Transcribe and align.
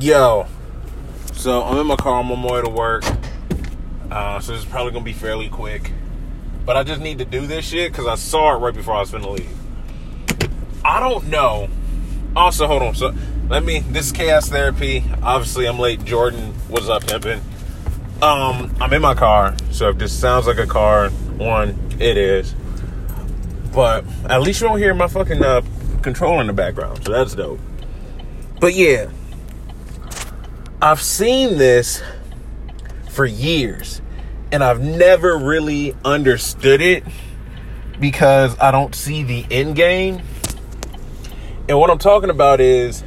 Yo, 0.00 0.44
so 1.34 1.62
I'm 1.62 1.78
in 1.78 1.86
my 1.86 1.94
car 1.94 2.14
on 2.14 2.26
my 2.26 2.52
way 2.52 2.60
to 2.60 2.68
work. 2.68 3.04
Uh, 4.10 4.40
so 4.40 4.52
this 4.52 4.62
is 4.62 4.66
probably 4.68 4.90
gonna 4.90 5.04
be 5.04 5.12
fairly 5.12 5.48
quick. 5.48 5.92
But 6.66 6.76
I 6.76 6.82
just 6.82 7.00
need 7.00 7.18
to 7.18 7.24
do 7.24 7.46
this 7.46 7.64
shit 7.64 7.92
because 7.92 8.06
I 8.06 8.16
saw 8.16 8.56
it 8.56 8.58
right 8.58 8.74
before 8.74 8.94
I 8.94 9.00
was 9.00 9.12
gonna 9.12 9.30
leave. 9.30 9.56
I 10.84 10.98
don't 10.98 11.28
know. 11.28 11.68
Also, 12.34 12.66
hold 12.66 12.82
on. 12.82 12.96
So 12.96 13.14
let 13.48 13.62
me. 13.62 13.80
This 13.80 14.06
is 14.06 14.12
chaos 14.12 14.48
therapy. 14.48 15.04
Obviously, 15.22 15.66
I'm 15.66 15.78
late. 15.78 16.04
Jordan, 16.04 16.52
what's 16.68 16.88
up, 16.88 17.04
pimpin'? 17.04 17.40
Um, 18.20 18.74
I'm 18.80 18.92
in 18.92 19.00
my 19.00 19.14
car, 19.14 19.54
so 19.70 19.90
if 19.90 19.98
this 19.98 20.12
sounds 20.12 20.48
like 20.48 20.58
a 20.58 20.66
car, 20.66 21.10
one, 21.10 21.78
it 22.00 22.16
is. 22.16 22.52
But 23.72 24.04
at 24.28 24.42
least 24.42 24.60
you 24.60 24.66
don't 24.66 24.78
hear 24.78 24.92
my 24.92 25.06
fucking 25.06 25.42
uh, 25.42 25.62
control 26.02 26.40
in 26.40 26.48
the 26.48 26.52
background, 26.52 27.04
so 27.04 27.12
that's 27.12 27.34
dope. 27.34 27.60
But 28.60 28.74
yeah, 28.74 29.10
I've 30.84 31.00
seen 31.00 31.56
this 31.56 32.02
for 33.08 33.24
years, 33.24 34.02
and 34.52 34.62
I've 34.62 34.82
never 34.82 35.38
really 35.38 35.96
understood 36.04 36.82
it 36.82 37.04
because 37.98 38.54
I 38.58 38.70
don't 38.70 38.94
see 38.94 39.22
the 39.22 39.46
end 39.50 39.76
game. 39.76 40.20
And 41.70 41.78
what 41.78 41.88
I'm 41.88 41.96
talking 41.96 42.28
about 42.28 42.60
is 42.60 43.02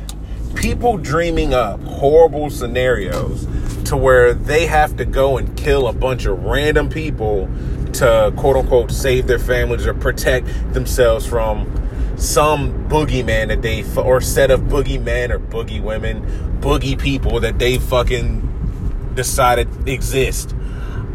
people 0.56 0.98
dreaming 0.98 1.54
up 1.54 1.80
horrible 1.84 2.50
scenarios 2.50 3.46
to 3.84 3.96
where 3.96 4.34
they 4.34 4.66
have 4.66 4.98
to 4.98 5.06
go 5.06 5.38
and 5.38 5.56
kill 5.56 5.88
a 5.88 5.94
bunch 5.94 6.26
of 6.26 6.46
random 6.46 6.90
people 6.90 7.48
to 7.94 8.34
quote 8.38 8.58
unquote 8.58 8.90
save 8.90 9.28
their 9.28 9.38
families 9.38 9.86
or 9.86 9.94
protect 9.94 10.48
themselves 10.74 11.28
from 11.28 11.87
some 12.18 12.90
boogeyman 12.90 13.48
that 13.48 13.62
they 13.62 13.86
or 14.00 14.20
set 14.20 14.52
of 14.52 14.62
boogeymen 14.62 15.30
or 15.30 15.40
boogie 15.40 15.82
women, 15.82 16.60
boogie 16.60 17.00
people 17.00 17.40
that 17.40 17.60
they 17.60 17.78
fucking 17.78 19.12
decided 19.16 19.88
exist. 19.88 20.56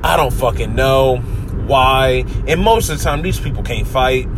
I 0.03 0.17
don't 0.17 0.33
fucking 0.33 0.75
know 0.75 1.19
why. 1.67 2.25
And 2.47 2.61
most 2.61 2.89
of 2.89 2.99
the 2.99 3.05
time, 3.05 3.23
these 3.23 3.39
people 3.39 3.63
can't 3.63 3.87
fight. 3.87 4.29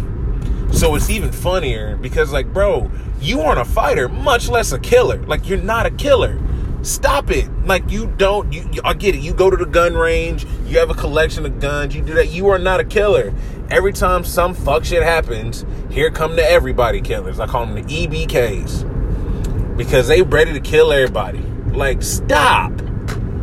So 0.72 0.94
it's 0.94 1.08
even 1.08 1.33
funnier 1.33 1.97
because, 1.97 2.33
like, 2.33 2.52
bro, 2.52 2.91
you 3.20 3.41
aren't 3.41 3.61
a 3.61 3.64
fighter, 3.64 4.08
much 4.08 4.48
less 4.48 4.72
a 4.72 4.78
killer. 4.78 5.19
Like, 5.24 5.48
you're 5.48 5.58
not 5.58 5.86
a 5.86 5.91
killer. 5.91 6.39
Stop 6.84 7.30
it. 7.30 7.48
Like, 7.64 7.90
you 7.90 8.06
don't, 8.18 8.52
you, 8.52 8.68
I 8.84 8.92
get 8.92 9.14
it. 9.14 9.22
You 9.22 9.32
go 9.32 9.48
to 9.48 9.56
the 9.56 9.64
gun 9.64 9.94
range, 9.94 10.44
you 10.66 10.78
have 10.78 10.90
a 10.90 10.94
collection 10.94 11.46
of 11.46 11.58
guns, 11.58 11.96
you 11.96 12.02
do 12.02 12.12
that. 12.14 12.28
You 12.28 12.48
are 12.48 12.58
not 12.58 12.78
a 12.78 12.84
killer. 12.84 13.32
Every 13.70 13.94
time 13.94 14.22
some 14.22 14.52
fuck 14.52 14.84
shit 14.84 15.02
happens, 15.02 15.64
here 15.90 16.10
come 16.10 16.36
the 16.36 16.44
everybody 16.44 17.00
killers. 17.00 17.40
I 17.40 17.46
call 17.46 17.64
them 17.64 17.74
the 17.74 17.82
EBKs 17.82 19.77
because 19.78 20.08
they 20.08 20.20
ready 20.20 20.52
to 20.52 20.60
kill 20.60 20.92
everybody. 20.92 21.38
Like, 21.72 22.02
stop. 22.02 22.70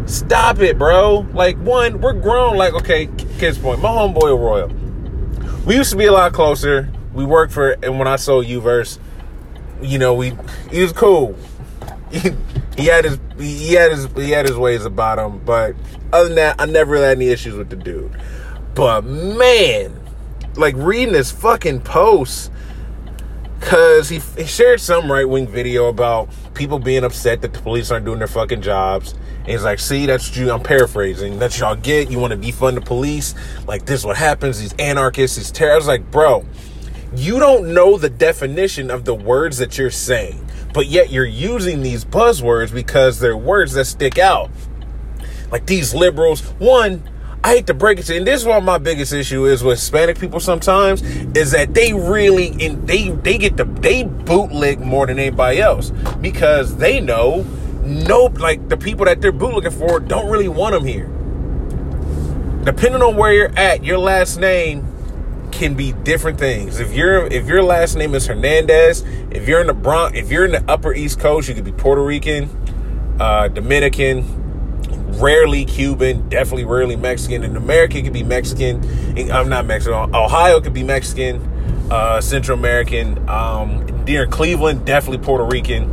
Stop 0.05 0.59
it, 0.59 0.77
bro. 0.77 1.25
Like, 1.33 1.57
one, 1.57 1.99
we're 1.99 2.13
grown. 2.13 2.57
Like, 2.57 2.75
okay, 2.75 3.07
kids 3.39 3.57
point. 3.57 3.81
My 3.81 3.89
homeboy 3.89 4.37
Royal. 4.37 4.69
We 5.65 5.75
used 5.75 5.89
to 5.91 5.97
be 5.97 6.05
a 6.05 6.11
lot 6.11 6.31
closer. 6.33 6.91
We 7.13 7.25
worked 7.25 7.53
for, 7.53 7.71
and 7.83 7.97
when 7.97 8.07
I 8.07 8.17
sold 8.17 8.45
Uverse, 8.45 8.99
you 9.81 9.97
know, 9.97 10.13
we 10.13 10.33
he 10.69 10.83
was 10.83 10.93
cool. 10.93 11.35
He, 12.81 12.87
had 12.87 13.05
his 13.05 13.19
he 13.37 13.73
had 13.73 13.91
his 13.91 14.07
he 14.15 14.31
had 14.31 14.47
his 14.47 14.57
ways 14.57 14.85
about 14.85 15.19
him, 15.19 15.39
but 15.45 15.75
other 16.11 16.27
than 16.27 16.35
that, 16.35 16.55
I 16.59 16.65
never 16.65 16.91
really 16.91 17.05
had 17.05 17.17
any 17.17 17.29
issues 17.29 17.55
with 17.55 17.69
the 17.69 17.75
dude. 17.75 18.15
But 18.75 19.03
man, 19.03 19.99
like 20.55 20.75
reading 20.75 21.13
his 21.13 21.31
fucking 21.31 21.81
posts, 21.81 22.49
cause 23.59 24.09
he, 24.09 24.19
he 24.37 24.45
shared 24.45 24.79
some 24.81 25.11
right 25.11 25.27
wing 25.27 25.47
video 25.47 25.87
about 25.87 26.29
people 26.53 26.79
being 26.79 27.03
upset 27.03 27.41
that 27.41 27.53
the 27.53 27.59
police 27.59 27.91
aren't 27.91 28.05
doing 28.05 28.19
their 28.19 28.27
fucking 28.27 28.61
jobs. 28.61 29.13
And 29.39 29.49
he's 29.49 29.63
like, 29.63 29.79
see, 29.79 30.05
that's 30.05 30.35
you, 30.37 30.51
I'm 30.51 30.61
paraphrasing. 30.61 31.39
That's 31.39 31.57
y'all 31.57 31.75
get. 31.75 32.11
You 32.11 32.19
want 32.19 32.31
to 32.31 32.37
defund 32.37 32.75
the 32.75 32.81
police. 32.81 33.33
Like, 33.65 33.85
this 33.85 34.05
what 34.05 34.15
happens. 34.15 34.59
These 34.59 34.73
anarchists, 34.73 35.37
these 35.37 35.51
terrorists. 35.51 35.87
I 35.87 35.93
was 35.93 35.99
like, 35.99 36.11
bro, 36.11 36.45
you 37.15 37.39
don't 37.39 37.73
know 37.73 37.97
the 37.97 38.09
definition 38.09 38.91
of 38.91 39.05
the 39.05 39.15
words 39.15 39.57
that 39.57 39.77
you're 39.77 39.89
saying, 39.89 40.47
but 40.73 40.87
yet 40.87 41.11
you're 41.11 41.25
using 41.25 41.81
these 41.81 42.05
buzzwords 42.05 42.73
because 42.73 43.19
they're 43.19 43.37
words 43.37 43.73
that 43.73 43.85
stick 43.85 44.17
out. 44.17 44.49
Like 45.51 45.65
these 45.65 45.93
liberals, 45.93 46.41
one, 46.59 47.03
I 47.43 47.55
hate 47.55 47.67
to 47.67 47.73
break 47.73 47.99
it 47.99 48.03
to 48.03 48.13
you, 48.13 48.19
and 48.19 48.27
this 48.27 48.41
is 48.41 48.47
what 48.47 48.63
my 48.63 48.77
biggest 48.77 49.13
issue 49.13 49.45
is 49.45 49.63
with 49.63 49.79
Hispanic 49.79 50.19
people 50.19 50.39
sometimes, 50.39 51.01
is 51.35 51.51
that 51.51 51.73
they 51.73 51.91
really 51.91 52.49
and 52.63 52.87
they 52.87 53.09
they 53.09 53.37
get 53.37 53.57
the 53.57 53.65
they 53.65 54.03
bootleg 54.03 54.79
more 54.79 55.07
than 55.07 55.17
anybody 55.17 55.59
else 55.59 55.89
because 56.21 56.77
they 56.77 57.01
know 57.01 57.43
no 57.83 58.25
like 58.25 58.69
the 58.69 58.77
people 58.77 59.05
that 59.05 59.21
they're 59.21 59.31
bootlegging 59.31 59.71
for 59.71 59.99
don't 59.99 60.29
really 60.29 60.47
want 60.47 60.73
them 60.73 60.85
here. 60.85 61.07
Depending 62.63 63.01
on 63.01 63.15
where 63.15 63.33
you're 63.33 63.57
at, 63.57 63.83
your 63.83 63.97
last 63.97 64.39
name 64.39 64.90
can 65.61 65.75
be 65.75 65.91
different 65.91 66.39
things. 66.39 66.79
If 66.79 66.91
your 66.95 67.27
if 67.27 67.45
your 67.45 67.61
last 67.61 67.95
name 67.95 68.15
is 68.15 68.25
Hernandez, 68.25 69.03
if 69.29 69.47
you're 69.47 69.61
in 69.61 69.67
the 69.67 69.75
Bronx, 69.75 70.17
if 70.17 70.31
you're 70.31 70.43
in 70.43 70.53
the 70.53 70.63
Upper 70.67 70.91
East 70.91 71.19
Coast, 71.19 71.47
you 71.47 71.53
could 71.53 71.63
be 71.63 71.71
Puerto 71.71 72.03
Rican, 72.03 72.49
uh, 73.19 73.47
Dominican, 73.47 74.25
rarely 75.19 75.63
Cuban, 75.65 76.27
definitely 76.29 76.65
rarely 76.65 76.95
Mexican. 76.95 77.43
In 77.43 77.55
America, 77.55 78.01
could 78.01 78.11
be 78.11 78.23
Mexican. 78.23 78.81
I'm 79.31 79.49
not 79.49 79.67
Mexican. 79.67 80.15
Ohio 80.15 80.61
could 80.61 80.73
be 80.73 80.81
Mexican, 80.81 81.39
uh, 81.91 82.19
Central 82.21 82.57
American. 82.57 83.29
Um, 83.29 83.85
near 84.05 84.25
Cleveland, 84.25 84.83
definitely 84.83 85.23
Puerto 85.23 85.43
Rican. 85.43 85.85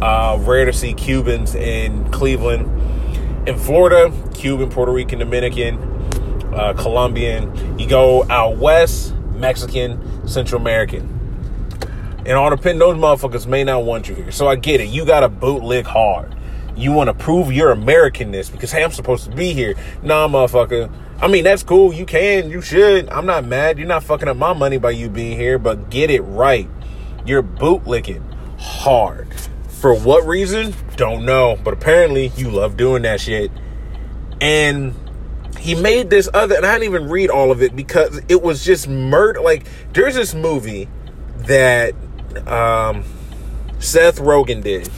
Uh, 0.00 0.38
rare 0.42 0.64
to 0.64 0.72
see 0.72 0.94
Cubans 0.94 1.56
in 1.56 2.08
Cleveland. 2.12 2.68
In 3.48 3.58
Florida, 3.58 4.12
Cuban, 4.34 4.70
Puerto 4.70 4.92
Rican, 4.92 5.18
Dominican, 5.18 5.97
uh, 6.54 6.74
Colombian. 6.74 7.78
You 7.78 7.88
go 7.88 8.28
out 8.30 8.58
west, 8.58 9.14
Mexican, 9.34 10.26
Central 10.28 10.60
American. 10.60 11.14
And 12.20 12.36
all 12.36 12.50
depend 12.50 12.80
those 12.80 12.96
motherfuckers 12.96 13.46
may 13.46 13.64
not 13.64 13.84
want 13.84 14.08
you 14.08 14.14
here. 14.14 14.30
So 14.30 14.48
I 14.48 14.56
get 14.56 14.80
it. 14.80 14.88
You 14.88 15.06
got 15.06 15.20
to 15.20 15.28
bootleg 15.28 15.86
hard. 15.86 16.34
You 16.76 16.92
want 16.92 17.08
to 17.08 17.14
prove 17.14 17.52
your 17.52 17.74
Americanness 17.74 18.52
because 18.52 18.70
hey, 18.70 18.84
I'm 18.84 18.92
supposed 18.92 19.24
to 19.30 19.34
be 19.34 19.52
here. 19.52 19.74
Nah, 20.02 20.28
motherfucker. 20.28 20.92
I 21.20 21.26
mean, 21.26 21.42
that's 21.42 21.64
cool. 21.64 21.92
You 21.92 22.06
can, 22.06 22.50
you 22.50 22.60
should. 22.60 23.08
I'm 23.08 23.26
not 23.26 23.44
mad. 23.44 23.78
You're 23.78 23.88
not 23.88 24.04
fucking 24.04 24.28
up 24.28 24.36
my 24.36 24.52
money 24.52 24.78
by 24.78 24.90
you 24.90 25.08
being 25.08 25.36
here, 25.36 25.58
but 25.58 25.90
get 25.90 26.10
it 26.10 26.20
right. 26.20 26.68
You're 27.26 27.42
bootlicking 27.42 28.22
hard. 28.58 29.28
For 29.68 29.94
what 29.94 30.26
reason? 30.26 30.74
Don't 30.96 31.24
know. 31.24 31.58
But 31.62 31.74
apparently, 31.74 32.28
you 32.36 32.50
love 32.50 32.76
doing 32.76 33.02
that 33.02 33.20
shit. 33.20 33.50
And 34.40 34.94
he 35.58 35.74
made 35.74 36.10
this 36.10 36.28
other, 36.32 36.56
and 36.56 36.64
I 36.64 36.78
didn't 36.78 36.94
even 36.94 37.08
read 37.08 37.30
all 37.30 37.50
of 37.50 37.62
it 37.62 37.74
because 37.74 38.20
it 38.28 38.42
was 38.42 38.64
just 38.64 38.88
murder. 38.88 39.40
Like, 39.40 39.66
there's 39.92 40.14
this 40.14 40.34
movie 40.34 40.88
that 41.38 41.94
um, 42.46 43.04
Seth 43.78 44.18
Rogen 44.18 44.62
did, 44.62 44.88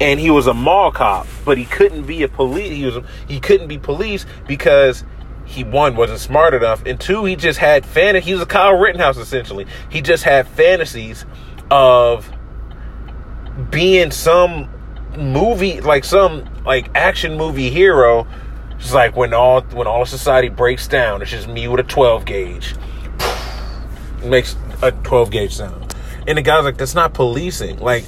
and 0.00 0.18
he 0.18 0.30
was 0.30 0.46
a 0.46 0.54
mall 0.54 0.90
cop, 0.90 1.26
but 1.44 1.58
he 1.58 1.64
couldn't 1.64 2.06
be 2.06 2.22
a 2.22 2.28
police. 2.28 2.76
He 2.76 2.84
was 2.84 3.04
he 3.28 3.40
couldn't 3.40 3.68
be 3.68 3.78
police 3.78 4.26
because 4.46 5.04
he 5.44 5.64
one 5.64 5.96
wasn't 5.96 6.20
smart 6.20 6.54
enough, 6.54 6.84
and 6.86 7.00
two 7.00 7.24
he 7.24 7.36
just 7.36 7.58
had 7.58 7.86
fan. 7.86 8.16
He 8.16 8.32
was 8.32 8.42
a 8.42 8.46
Kyle 8.46 8.76
Rittenhouse 8.76 9.18
essentially. 9.18 9.66
He 9.90 10.00
just 10.00 10.24
had 10.24 10.48
fantasies 10.48 11.24
of 11.70 12.30
being 13.70 14.10
some 14.10 14.68
movie 15.16 15.80
like 15.80 16.04
some 16.04 16.48
like 16.64 16.90
action 16.94 17.36
movie 17.36 17.68
hero 17.70 18.26
it's 18.82 18.92
like 18.92 19.14
when 19.14 19.32
all 19.32 19.62
when 19.62 19.86
all 19.86 20.02
of 20.02 20.08
society 20.08 20.48
breaks 20.48 20.88
down 20.88 21.22
it's 21.22 21.30
just 21.30 21.46
me 21.46 21.68
with 21.68 21.78
a 21.78 21.84
12 21.84 22.24
gauge. 22.24 22.74
It 24.20 24.26
makes 24.26 24.56
a 24.82 24.90
12 24.90 25.30
gauge 25.30 25.54
sound. 25.54 25.94
And 26.26 26.36
the 26.36 26.42
guy's 26.42 26.64
like 26.64 26.78
that's 26.78 26.94
not 26.94 27.14
policing. 27.14 27.78
Like 27.78 28.04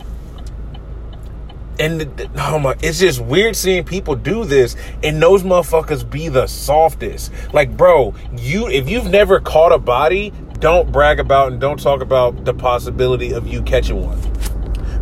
and 1.79 2.01
the, 2.01 2.31
oh 2.39 2.59
my 2.59 2.75
it's 2.81 2.99
just 2.99 3.21
weird 3.21 3.55
seeing 3.55 3.85
people 3.85 4.17
do 4.17 4.45
this 4.45 4.75
and 5.05 5.23
those 5.23 5.45
motherfuckers 5.45 6.09
be 6.09 6.29
the 6.29 6.49
softest. 6.49 7.31
Like 7.53 7.77
bro 7.77 8.13
you 8.37 8.67
if 8.67 8.89
you've 8.89 9.07
never 9.07 9.39
caught 9.39 9.71
a 9.71 9.79
body 9.79 10.33
don't 10.59 10.91
brag 10.91 11.21
about 11.21 11.53
and 11.53 11.61
don't 11.61 11.81
talk 11.81 12.01
about 12.01 12.45
the 12.45 12.53
possibility 12.53 13.33
of 13.33 13.47
you 13.47 13.63
catching 13.63 14.03
one. 14.05 14.19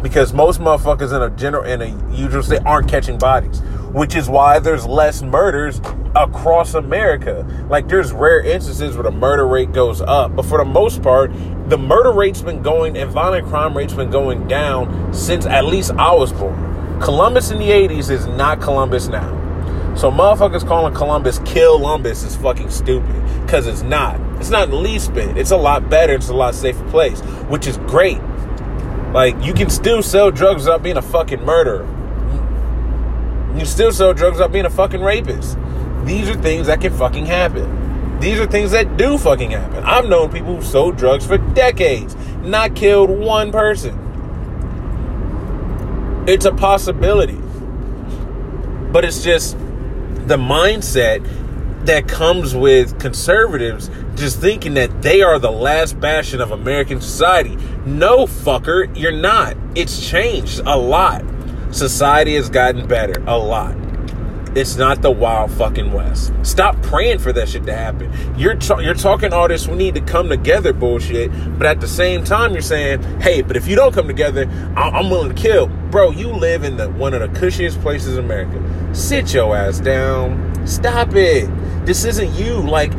Because 0.03 0.35
most 0.35 0.61
motherfuckers 0.61 1.17
in 1.17 1.23
a 1.23 1.35
general 1.35 1.65
in 1.65 1.81
a 1.81 2.15
usual 2.15 2.43
state 2.43 2.61
aren't 2.67 2.91
catching 2.91 3.17
bodies 3.17 3.63
which 3.93 4.15
is 4.15 4.29
why 4.29 4.59
there's 4.59 4.87
less 4.87 5.23
murders 5.23 5.81
across 6.15 6.75
america. 6.75 7.47
Like 7.69 7.89
there's 7.89 8.13
rare 8.13 8.41
instances 8.41 8.97
where 8.97 9.05
the 9.05 9.11
murder 9.11 9.47
rate 9.47 9.73
goes 9.73 10.01
up 10.01 10.35
but 10.35 10.45
for 10.45 10.59
the 10.59 10.65
most 10.65 11.03
part 11.03 11.31
the 11.69 11.79
murder 11.79 12.13
rate's 12.13 12.43
been 12.43 12.63
going 12.63 12.97
and 12.97 13.11
violent 13.11 13.47
crime 13.47 13.77
rate's 13.77 13.95
been 13.95 14.11
going 14.11 14.49
down 14.49 15.13
since 15.15 15.47
at 15.47 15.65
least 15.65 15.93
i 15.93 16.13
was 16.13 16.33
born. 16.33 17.01
Columbus 17.01 17.51
in 17.51 17.59
the 17.59 17.69
80s 17.69 18.11
is 18.11 18.27
not 18.27 18.61
columbus 18.61 19.09
now. 19.09 19.41
So 19.95 20.11
motherfuckers 20.11 20.67
calling 20.67 20.95
columbus 20.95 21.39
kill 21.45 21.79
columbus 21.79 22.23
is 22.23 22.37
fucking 22.37 22.71
stupid 22.71 23.23
because 23.43 23.67
it's 23.67 23.83
not. 23.83 24.21
It's 24.39 24.51
not 24.51 24.71
the 24.71 24.77
least 24.77 25.13
bit. 25.13 25.37
It's 25.37 25.51
a 25.51 25.57
lot 25.57 25.91
better. 25.91 26.15
It's 26.15 26.29
a 26.29 26.35
lot 26.35 26.55
safer 26.55 26.89
place 26.91 27.21
which 27.49 27.67
is 27.67 27.77
great. 27.79 28.21
Like 29.13 29.37
you 29.43 29.53
can 29.53 29.69
still 29.69 30.03
sell 30.03 30.31
drugs 30.31 30.65
without 30.65 30.83
being 30.83 30.97
a 30.97 31.03
fucking 31.03 31.45
murderer. 31.45 31.87
You 33.57 33.67
still 33.67 33.93
sell 33.93 34.15
drugs 34.15 34.39
without 34.39 34.53
being 34.53 34.65
a 34.65 34.71
fucking 34.71 35.03
rapist. 35.03 35.59
These 36.05 36.29
are 36.29 36.35
things 36.35 36.67
that 36.67 36.81
can 36.81 36.93
fucking 36.93 37.27
happen. 37.27 38.19
These 38.19 38.39
are 38.41 38.47
things 38.47 38.71
that 38.71 38.97
do 38.97 39.19
fucking 39.19 39.51
happen. 39.51 39.83
I've 39.85 40.09
known 40.09 40.31
people 40.31 40.57
who 40.57 40.63
sold 40.63 40.97
drugs 40.97 41.27
for 41.27 41.39
decades, 41.39 42.17
not 42.43 42.75
killed 42.75 43.11
one 43.11 43.53
person. 43.53 43.99
It's 46.27 46.45
a 46.45 46.53
possibility. 46.53 47.39
But 48.93 49.05
it's 49.05 49.23
just 49.25 49.59
the 50.27 50.37
mindset 50.37 51.29
that 51.85 52.07
comes 52.07 52.55
with 52.55 53.01
conservatives 53.01 53.91
just 54.15 54.41
thinking 54.41 54.75
that 54.75 55.03
they 55.03 55.23
are 55.23 55.39
the 55.39 55.51
last 55.51 55.99
bastion 55.99 56.41
of 56.41 56.53
American 56.53 57.01
society. 57.01 57.57
No, 57.85 58.27
fucker, 58.27 58.97
you're 58.97 59.11
not. 59.11 59.57
It's 59.75 60.09
changed 60.09 60.61
a 60.65 60.79
lot. 60.79 61.25
Society 61.73 62.35
has 62.37 62.51
gotten 62.51 62.87
better 62.87 63.23
a 63.27 63.37
lot. 63.39 63.75
It's 64.55 64.77
not 64.77 65.01
the 65.01 65.11
wild 65.11 65.51
fucking 65.53 65.93
west. 65.93 66.31
Stop 66.43 66.81
praying 66.83 67.21
for 67.21 67.33
that 67.33 67.49
shit 67.49 67.65
to 67.65 67.75
happen. 67.75 68.13
You're 68.37 68.59
you're 68.83 68.93
talking 68.93 69.33
all 69.33 69.49
this 69.49 69.67
we 69.67 69.77
need 69.77 69.95
to 69.95 70.03
come 70.03 70.29
together 70.29 70.75
bullshit, 70.75 71.31
but 71.59 71.67
at 71.67 71.81
the 71.81 71.89
same 71.89 72.23
time 72.23 72.53
you're 72.53 72.61
saying, 72.61 73.03
hey, 73.23 73.41
but 73.41 73.57
if 73.57 73.67
you 73.67 73.75
don't 73.75 73.95
come 73.95 74.07
together, 74.07 74.47
I- 74.77 74.91
I'm 74.91 75.09
willing 75.09 75.35
to 75.35 75.43
kill, 75.43 75.69
bro. 75.91 76.11
You 76.11 76.29
live 76.33 76.65
in 76.65 76.77
the 76.77 76.91
one 76.91 77.15
of 77.15 77.21
the 77.21 77.41
cushiest 77.41 77.81
places 77.81 78.19
in 78.19 78.25
America. 78.27 78.63
Sit 78.95 79.33
your 79.33 79.57
ass 79.57 79.81
down. 79.81 80.67
Stop 80.67 81.15
it. 81.15 81.49
This 81.87 82.05
isn't 82.05 82.33
you. 82.35 82.57
Like, 82.61 82.93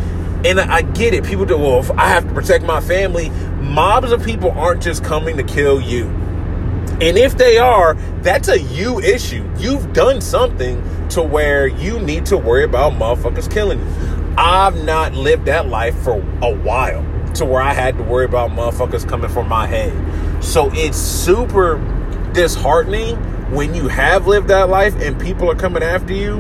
and 0.43 0.59
I 0.59 0.81
get 0.81 1.13
it. 1.13 1.23
People 1.23 1.45
do. 1.45 1.55
Well, 1.59 1.79
if 1.79 1.91
I 1.91 2.07
have 2.07 2.27
to 2.27 2.33
protect 2.33 2.65
my 2.65 2.81
family. 2.81 3.29
Mobs 3.61 4.11
of 4.11 4.23
people 4.23 4.51
aren't 4.51 4.81
just 4.81 5.03
coming 5.03 5.37
to 5.37 5.43
kill 5.43 5.79
you. 5.79 6.05
And 7.01 7.17
if 7.17 7.37
they 7.37 7.57
are, 7.57 7.95
that's 8.21 8.47
a 8.47 8.59
you 8.59 8.99
issue. 8.99 9.49
You've 9.57 9.93
done 9.93 10.21
something 10.21 10.81
to 11.09 11.21
where 11.21 11.67
you 11.67 11.99
need 11.99 12.25
to 12.27 12.37
worry 12.37 12.63
about 12.63 12.93
motherfuckers 12.93 13.51
killing 13.51 13.79
you. 13.79 14.35
I've 14.37 14.83
not 14.83 15.13
lived 15.13 15.45
that 15.45 15.67
life 15.67 15.95
for 15.99 16.19
a 16.41 16.55
while 16.55 17.03
to 17.35 17.45
where 17.45 17.61
I 17.61 17.73
had 17.73 17.97
to 17.97 18.03
worry 18.03 18.25
about 18.25 18.51
motherfuckers 18.51 19.07
coming 19.07 19.29
for 19.29 19.43
my 19.43 19.67
head. 19.67 19.93
So 20.43 20.69
it's 20.73 20.97
super 20.97 21.77
disheartening 22.33 23.15
when 23.53 23.73
you 23.75 23.87
have 23.87 24.27
lived 24.27 24.47
that 24.47 24.69
life 24.69 24.95
and 24.99 25.19
people 25.19 25.49
are 25.49 25.55
coming 25.55 25.83
after 25.83 26.13
you 26.13 26.37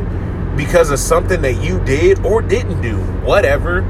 because 0.55 0.91
of 0.91 0.99
something 0.99 1.41
that 1.41 1.63
you 1.63 1.79
did 1.83 2.23
or 2.25 2.41
didn't 2.41 2.81
do, 2.81 2.97
whatever. 3.25 3.85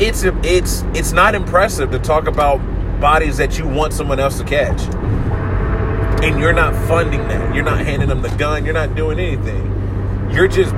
It's 0.00 0.24
it's 0.24 0.82
it's 0.94 1.12
not 1.12 1.34
impressive 1.34 1.90
to 1.90 1.98
talk 1.98 2.26
about 2.26 2.58
bodies 3.00 3.36
that 3.38 3.58
you 3.58 3.66
want 3.66 3.92
someone 3.92 4.20
else 4.20 4.38
to 4.38 4.44
catch. 4.44 4.80
And 6.26 6.40
you're 6.40 6.52
not 6.52 6.74
funding 6.88 7.20
that. 7.28 7.54
You're 7.54 7.62
not 7.62 7.78
handing 7.78 8.08
them 8.08 8.20
the 8.20 8.30
gun. 8.30 8.64
You're 8.64 8.74
not 8.74 8.96
doing 8.96 9.20
anything. 9.20 10.30
You're 10.32 10.48
just 10.48 10.72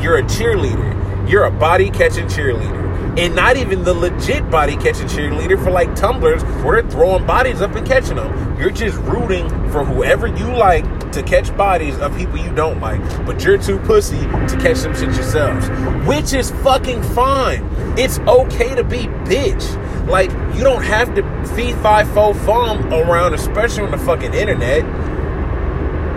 you're 0.00 0.18
a 0.18 0.22
cheerleader. 0.22 1.28
You're 1.28 1.42
a 1.42 1.50
body 1.50 1.90
catching 1.90 2.26
cheerleader. 2.26 3.18
And 3.18 3.34
not 3.34 3.56
even 3.56 3.82
the 3.82 3.92
legit 3.92 4.48
body 4.52 4.76
catching 4.76 5.08
cheerleader 5.08 5.60
for 5.62 5.72
like 5.72 5.96
tumblers 5.96 6.44
where 6.62 6.80
they're 6.80 6.90
throwing 6.92 7.26
bodies 7.26 7.60
up 7.60 7.74
and 7.74 7.84
catching 7.84 8.14
them. 8.14 8.56
You're 8.56 8.70
just 8.70 8.96
rooting 8.98 9.48
for 9.72 9.84
whoever 9.84 10.28
you 10.28 10.46
like 10.54 10.84
to 11.12 11.22
catch 11.22 11.56
bodies 11.56 11.98
of 11.98 12.16
people 12.16 12.38
you 12.38 12.54
don't 12.54 12.80
like, 12.80 13.00
but 13.26 13.42
you're 13.44 13.58
too 13.58 13.78
pussy 13.80 14.20
to 14.20 14.58
catch 14.60 14.78
some 14.78 14.94
shit 14.94 15.14
yourselves. 15.14 15.68
Which 16.06 16.32
is 16.32 16.50
fucking 16.62 17.02
fine. 17.02 17.64
It's 17.98 18.18
okay 18.20 18.74
to 18.74 18.84
be 18.84 19.06
bitch. 19.26 20.08
Like, 20.08 20.30
you 20.56 20.64
don't 20.64 20.82
have 20.82 21.14
to 21.16 21.22
fee 21.54 21.72
fi 21.74 22.04
fo 22.04 22.32
fum 22.32 22.92
around, 22.92 23.34
especially 23.34 23.84
on 23.84 23.90
the 23.90 23.98
fucking 23.98 24.32
internet, 24.32 24.82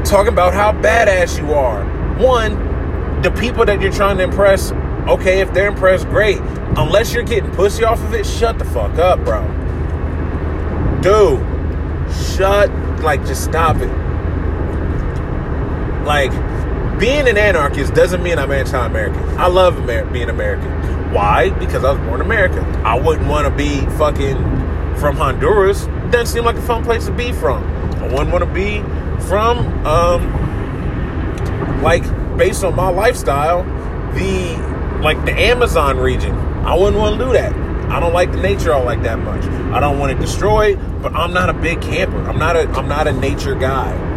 talking 0.05 0.31
about 0.31 0.53
how 0.53 0.71
badass 0.71 1.37
you 1.37 1.53
are. 1.53 1.83
One, 2.17 3.21
the 3.21 3.31
people 3.31 3.65
that 3.65 3.81
you're 3.81 3.91
trying 3.91 4.17
to 4.17 4.23
impress, 4.23 4.71
okay, 5.07 5.41
if 5.41 5.53
they're 5.53 5.67
impressed, 5.67 6.07
great. 6.07 6.39
Unless 6.77 7.13
you're 7.13 7.23
getting 7.23 7.51
pussy 7.51 7.83
off 7.83 8.01
of 8.01 8.13
it, 8.13 8.25
shut 8.25 8.57
the 8.57 8.65
fuck 8.65 8.97
up, 8.97 9.23
bro. 9.25 9.41
Dude, 11.01 11.39
shut, 12.35 12.71
like, 13.01 13.25
just 13.25 13.43
stop 13.43 13.77
it. 13.77 13.89
Like, 16.05 16.31
being 16.99 17.27
an 17.27 17.37
anarchist 17.37 17.93
doesn't 17.93 18.21
mean 18.21 18.37
I'm 18.37 18.51
anti 18.51 18.85
American. 18.85 19.23
I 19.39 19.47
love 19.47 19.77
Amer- 19.77 20.05
being 20.11 20.29
American. 20.29 20.69
Why? 21.13 21.49
Because 21.49 21.83
I 21.83 21.91
was 21.91 21.99
born 22.07 22.21
in 22.21 22.25
America. 22.25 22.61
I 22.85 22.99
wouldn't 22.99 23.27
want 23.27 23.47
to 23.47 23.55
be 23.55 23.81
fucking 23.97 24.37
from 24.97 25.15
Honduras. 25.15 25.85
Doesn't 26.11 26.27
seem 26.27 26.45
like 26.45 26.55
a 26.57 26.61
fun 26.61 26.83
place 26.83 27.05
to 27.07 27.11
be 27.11 27.31
from. 27.31 27.63
I 27.95 28.03
wouldn't 28.03 28.31
want 28.31 28.43
to 28.43 28.53
be 28.53 28.81
from, 29.27 29.85
um, 29.85 30.21
like, 31.81 32.03
based 32.37 32.63
on 32.63 32.75
my 32.75 32.89
lifestyle, 32.89 33.63
the, 34.13 34.57
like, 35.01 35.23
the 35.25 35.33
Amazon 35.33 35.97
region. 35.97 36.35
I 36.65 36.75
wouldn't 36.75 36.97
want 36.97 37.19
to 37.19 37.25
do 37.25 37.31
that. 37.33 37.53
I 37.91 37.99
don't 37.99 38.13
like 38.13 38.31
the 38.31 38.41
nature 38.41 38.73
all 38.73 38.83
like 38.85 39.03
that 39.03 39.19
much. 39.19 39.43
I 39.73 39.79
don't 39.79 39.99
want 39.99 40.11
it 40.13 40.19
destroyed, 40.19 40.79
but 41.01 41.13
I'm 41.13 41.33
not 41.33 41.49
a 41.49 41.53
big 41.53 41.81
camper. 41.81 42.23
I'm 42.29 42.37
not 42.37 42.55
a, 42.55 42.69
I'm 42.69 42.87
not 42.87 43.07
a 43.07 43.11
nature 43.11 43.55
guy. 43.55 44.10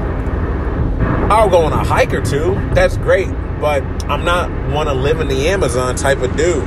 I'll 1.34 1.50
go 1.50 1.62
on 1.62 1.72
a 1.72 1.82
hike 1.82 2.14
or 2.14 2.22
two. 2.22 2.54
That's 2.75 2.96
great. 2.96 3.28
But 3.60 3.82
I'm 4.04 4.25
not 4.25 4.48
want 4.72 4.88
to 4.88 4.94
live 4.94 5.19
in 5.19 5.26
the 5.26 5.48
Amazon 5.48 5.96
type 5.96 6.19
of 6.19 6.36
dude. 6.36 6.64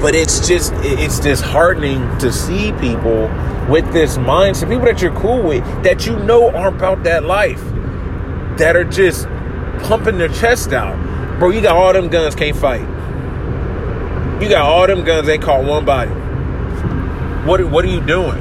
But 0.00 0.14
it's 0.14 0.46
just 0.46 0.72
it's 0.76 1.18
disheartening 1.18 2.18
to 2.18 2.32
see 2.32 2.70
people 2.74 3.22
with 3.68 3.92
this 3.92 4.16
mindset, 4.16 4.68
people 4.68 4.84
that 4.84 5.02
you're 5.02 5.14
cool 5.16 5.42
with, 5.42 5.64
that 5.82 6.06
you 6.06 6.16
know 6.20 6.54
aren't 6.54 6.76
about 6.76 7.02
that 7.02 7.24
life, 7.24 7.60
that 8.58 8.76
are 8.76 8.84
just 8.84 9.26
pumping 9.88 10.18
their 10.18 10.28
chest 10.28 10.72
out. 10.72 10.96
Bro, 11.40 11.50
you 11.50 11.60
got 11.60 11.76
all 11.76 11.92
them 11.92 12.08
guns, 12.08 12.36
can't 12.36 12.56
fight. 12.56 12.82
You 14.40 14.48
got 14.48 14.62
all 14.62 14.86
them 14.86 15.04
guns, 15.04 15.28
ain't 15.28 15.42
caught 15.42 15.64
one 15.64 15.84
body. 15.84 16.12
What 17.44 17.64
what 17.70 17.84
are 17.84 17.88
you 17.88 18.00
doing? 18.02 18.40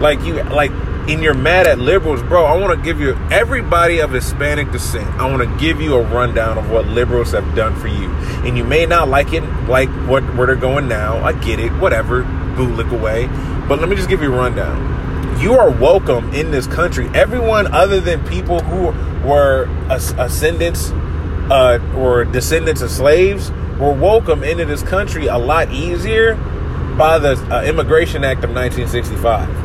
Like 0.00 0.22
you 0.22 0.42
like 0.44 0.72
and 1.06 1.22
you're 1.22 1.34
mad 1.34 1.66
at 1.66 1.78
liberals, 1.78 2.22
bro, 2.22 2.46
I 2.46 2.56
want 2.56 2.78
to 2.78 2.82
give 2.82 2.98
you 2.98 3.14
everybody 3.30 3.98
of 3.98 4.10
Hispanic 4.10 4.72
descent. 4.72 5.06
I 5.20 5.30
want 5.30 5.46
to 5.46 5.58
give 5.58 5.78
you 5.78 5.96
a 5.96 6.02
rundown 6.02 6.56
of 6.56 6.70
what 6.70 6.86
liberals 6.86 7.32
have 7.32 7.54
done 7.54 7.76
for 7.76 7.88
you. 7.88 8.10
And 8.46 8.56
you 8.56 8.64
may 8.64 8.86
not 8.86 9.08
like 9.08 9.34
it, 9.34 9.42
like 9.68 9.90
what 10.08 10.22
where 10.34 10.46
they're 10.46 10.56
going 10.56 10.88
now. 10.88 11.18
I 11.18 11.32
get 11.32 11.60
it, 11.60 11.70
whatever, 11.72 12.22
boo, 12.22 12.68
bootlick 12.68 12.90
away. 12.90 13.26
But 13.68 13.80
let 13.80 13.88
me 13.90 13.96
just 13.96 14.08
give 14.08 14.22
you 14.22 14.32
a 14.32 14.36
rundown. 14.36 15.40
You 15.40 15.54
are 15.54 15.70
welcome 15.70 16.32
in 16.32 16.50
this 16.50 16.66
country. 16.66 17.08
Everyone 17.12 17.72
other 17.74 18.00
than 18.00 18.26
people 18.26 18.60
who 18.60 18.86
were 19.28 19.68
ascendants 19.90 20.90
uh, 21.50 21.80
or 21.94 22.24
descendants 22.24 22.80
of 22.80 22.90
slaves 22.90 23.50
were 23.78 23.92
welcome 23.92 24.42
into 24.42 24.64
this 24.64 24.82
country 24.82 25.26
a 25.26 25.36
lot 25.36 25.70
easier 25.70 26.34
by 26.96 27.18
the 27.18 27.32
uh, 27.54 27.62
Immigration 27.62 28.24
Act 28.24 28.42
of 28.44 28.54
1965 28.54 29.63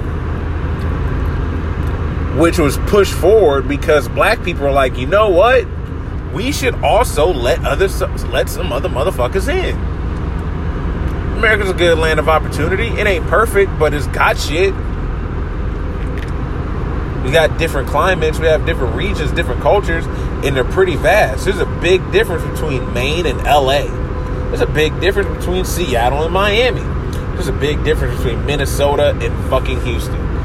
which 2.37 2.59
was 2.59 2.77
pushed 2.79 3.13
forward 3.13 3.67
because 3.67 4.07
black 4.07 4.43
people 4.43 4.65
are 4.65 4.71
like, 4.71 4.97
you 4.97 5.07
know 5.07 5.29
what? 5.29 5.65
We 6.33 6.51
should 6.51 6.75
also 6.75 7.33
let 7.33 7.63
other 7.65 7.87
let 8.27 8.49
some 8.49 8.71
other 8.71 8.89
motherfuckers 8.89 9.47
in. 9.51 9.75
America's 11.37 11.69
a 11.69 11.73
good 11.73 11.97
land 11.97 12.19
of 12.19 12.29
opportunity. 12.29 12.87
It 12.87 13.07
ain't 13.07 13.25
perfect, 13.27 13.77
but 13.79 13.93
it's 13.93 14.07
got 14.07 14.37
shit. 14.37 14.73
We 17.23 17.31
got 17.31 17.57
different 17.57 17.89
climates, 17.89 18.39
we 18.39 18.47
have 18.47 18.65
different 18.65 18.95
regions, 18.95 19.31
different 19.31 19.61
cultures, 19.61 20.05
and 20.05 20.55
they're 20.55 20.63
pretty 20.63 20.95
vast. 20.95 21.45
There's 21.45 21.59
a 21.59 21.65
big 21.65 22.11
difference 22.11 22.43
between 22.43 22.93
Maine 22.93 23.25
and 23.25 23.37
LA. 23.43 23.83
There's 24.47 24.61
a 24.61 24.67
big 24.67 24.99
difference 25.01 25.35
between 25.37 25.65
Seattle 25.65 26.23
and 26.23 26.33
Miami. 26.33 26.81
There's 27.33 27.47
a 27.47 27.53
big 27.53 27.83
difference 27.83 28.17
between 28.17 28.45
Minnesota 28.45 29.17
and 29.21 29.49
fucking 29.49 29.81
Houston 29.81 30.38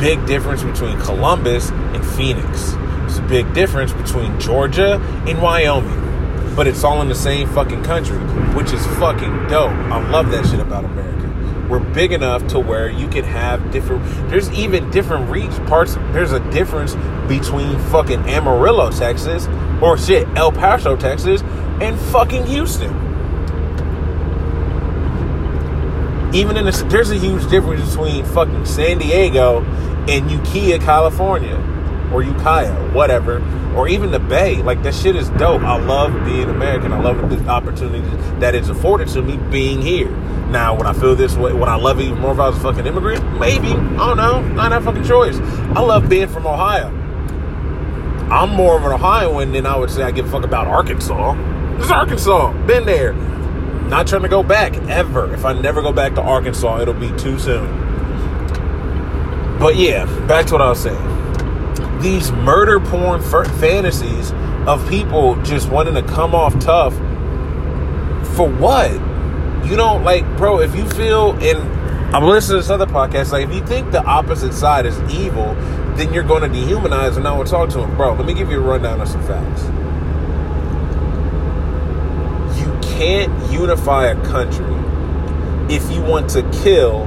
big 0.00 0.24
difference 0.26 0.62
between 0.62 0.98
Columbus 0.98 1.70
and 1.70 2.04
Phoenix. 2.04 2.74
It's 3.04 3.18
a 3.18 3.26
big 3.28 3.52
difference 3.52 3.92
between 3.92 4.40
Georgia 4.40 4.94
and 5.28 5.42
Wyoming. 5.42 6.54
But 6.56 6.66
it's 6.66 6.82
all 6.82 7.02
in 7.02 7.08
the 7.08 7.14
same 7.14 7.46
fucking 7.50 7.84
country, 7.84 8.16
which 8.54 8.72
is 8.72 8.84
fucking 8.98 9.48
dope. 9.48 9.70
I 9.70 10.10
love 10.10 10.30
that 10.30 10.46
shit 10.46 10.58
about 10.58 10.86
America. 10.86 11.66
We're 11.68 11.80
big 11.80 12.12
enough 12.12 12.46
to 12.48 12.58
where 12.58 12.88
you 12.88 13.08
can 13.08 13.24
have 13.24 13.70
different. 13.70 14.02
There's 14.30 14.50
even 14.52 14.90
different 14.90 15.30
reach 15.30 15.52
parts. 15.66 15.96
There's 16.12 16.32
a 16.32 16.40
difference 16.50 16.94
between 17.28 17.78
fucking 17.90 18.20
Amarillo, 18.20 18.90
Texas, 18.90 19.46
or 19.82 19.98
shit, 19.98 20.26
El 20.34 20.50
Paso, 20.50 20.96
Texas, 20.96 21.42
and 21.80 22.00
fucking 22.00 22.46
Houston. 22.46 23.09
Even 26.32 26.56
in 26.56 26.64
the, 26.64 26.86
there's 26.90 27.10
a 27.10 27.16
huge 27.18 27.48
difference 27.50 27.88
between 27.90 28.24
fucking 28.24 28.64
San 28.66 28.98
Diego 28.98 29.62
and 30.08 30.30
Ukiah, 30.30 30.78
California. 30.78 31.56
or 32.12 32.22
Ukiah, 32.22 32.72
whatever, 32.92 33.40
or 33.76 33.86
even 33.88 34.10
the 34.10 34.18
Bay. 34.18 34.62
Like 34.62 34.82
that 34.82 34.94
shit 34.94 35.14
is 35.16 35.28
dope. 35.30 35.62
I 35.62 35.76
love 35.78 36.12
being 36.24 36.48
American. 36.50 36.92
I 36.92 37.00
love 37.00 37.28
the 37.30 37.48
opportunity 37.48 38.00
that 38.40 38.54
it's 38.54 38.68
afforded 38.68 39.08
to 39.08 39.22
me 39.22 39.36
being 39.50 39.80
here. 39.80 40.10
Now, 40.50 40.74
would 40.76 40.86
I 40.86 40.92
feel 40.92 41.14
this 41.14 41.36
way? 41.36 41.52
Would 41.52 41.68
I 41.68 41.76
love 41.76 42.00
it 42.00 42.04
even 42.04 42.18
more 42.18 42.32
if 42.32 42.40
I 42.40 42.48
was 42.48 42.56
a 42.58 42.60
fucking 42.60 42.84
immigrant? 42.86 43.38
Maybe. 43.38 43.68
I 43.68 43.96
don't 44.08 44.16
know. 44.16 44.40
Not 44.54 44.70
that 44.70 44.82
fucking 44.82 45.04
choice. 45.04 45.36
I 45.38 45.80
love 45.80 46.08
being 46.08 46.26
from 46.28 46.46
Ohio. 46.46 46.88
I'm 48.32 48.50
more 48.50 48.76
of 48.76 48.84
an 48.84 48.92
Ohioan 48.92 49.52
than 49.52 49.66
I 49.66 49.76
would 49.76 49.90
say 49.90 50.02
I 50.02 50.10
give 50.10 50.26
a 50.26 50.30
fuck 50.30 50.44
about 50.44 50.66
Arkansas. 50.66 51.34
Is 51.80 51.90
Arkansas. 51.90 52.52
Been 52.66 52.86
there. 52.86 53.12
Not 53.90 54.06
trying 54.06 54.22
to 54.22 54.28
go 54.28 54.42
back 54.44 54.76
ever. 54.88 55.34
If 55.34 55.44
I 55.44 55.52
never 55.52 55.82
go 55.82 55.92
back 55.92 56.14
to 56.14 56.22
Arkansas, 56.22 56.80
it'll 56.80 56.94
be 56.94 57.10
too 57.18 57.38
soon. 57.38 57.66
But 59.58 59.76
yeah, 59.76 60.06
back 60.26 60.46
to 60.46 60.52
what 60.54 60.62
I 60.62 60.68
was 60.68 60.80
saying. 60.80 62.00
These 62.00 62.32
murder 62.32 62.80
porn 62.80 63.20
fantasies 63.20 64.32
of 64.66 64.88
people 64.88 65.42
just 65.42 65.68
wanting 65.70 65.94
to 65.94 66.02
come 66.02 66.34
off 66.34 66.58
tough 66.60 66.94
for 68.36 68.48
what? 68.48 68.92
You 69.68 69.76
don't 69.76 70.04
like, 70.04 70.24
bro, 70.36 70.60
if 70.60 70.74
you 70.74 70.88
feel 70.90 71.32
and 71.42 71.58
I'm 72.14 72.24
listening 72.24 72.54
to 72.54 72.62
this 72.62 72.70
other 72.70 72.86
podcast, 72.86 73.32
like 73.32 73.48
if 73.48 73.54
you 73.54 73.66
think 73.66 73.92
the 73.92 74.02
opposite 74.04 74.54
side 74.54 74.86
is 74.86 74.98
evil, 75.12 75.54
then 75.94 76.12
you're 76.12 76.24
going 76.24 76.42
to 76.42 76.48
dehumanize 76.48 77.16
and 77.16 77.24
want 77.24 77.46
to 77.46 77.50
talk 77.52 77.68
to 77.70 77.80
him. 77.80 77.96
Bro, 77.96 78.14
let 78.14 78.24
me 78.24 78.34
give 78.34 78.50
you 78.50 78.58
a 78.58 78.60
rundown 78.60 79.00
of 79.00 79.08
some 79.08 79.22
facts. 79.24 79.64
You 82.58 82.80
can't 83.00 83.50
unify 83.50 84.08
a 84.08 84.24
country 84.26 84.66
if 85.74 85.90
you 85.90 86.02
want 86.02 86.28
to 86.28 86.42
kill 86.62 87.06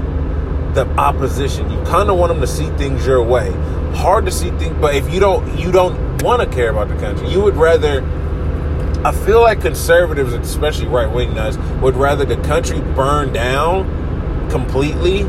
the 0.74 0.88
opposition. 0.98 1.70
You 1.70 1.80
kind 1.84 2.10
of 2.10 2.18
want 2.18 2.32
them 2.32 2.42
to 2.42 2.48
see 2.48 2.66
things 2.78 3.06
your 3.06 3.22
way. 3.22 3.52
Hard 3.94 4.26
to 4.26 4.32
see 4.32 4.50
things, 4.58 4.76
but 4.82 4.96
if 4.96 5.14
you 5.14 5.20
don't, 5.20 5.56
you 5.56 5.72
don't 5.72 6.20
want 6.24 6.42
to 6.42 6.48
care 6.48 6.72
about 6.72 6.88
the 6.88 6.96
country. 6.96 7.30
You 7.30 7.42
would 7.42 7.56
rather 7.56 8.02
I 9.06 9.12
feel 9.12 9.42
like 9.42 9.62
conservatives, 9.62 10.34
especially 10.34 10.88
right 10.88 11.14
wing 11.14 11.36
nuts, 11.36 11.58
would 11.80 11.96
rather 11.96 12.26
the 12.26 12.38
country 12.38 12.82
burn 12.96 13.32
down 13.32 14.50
completely 14.50 15.24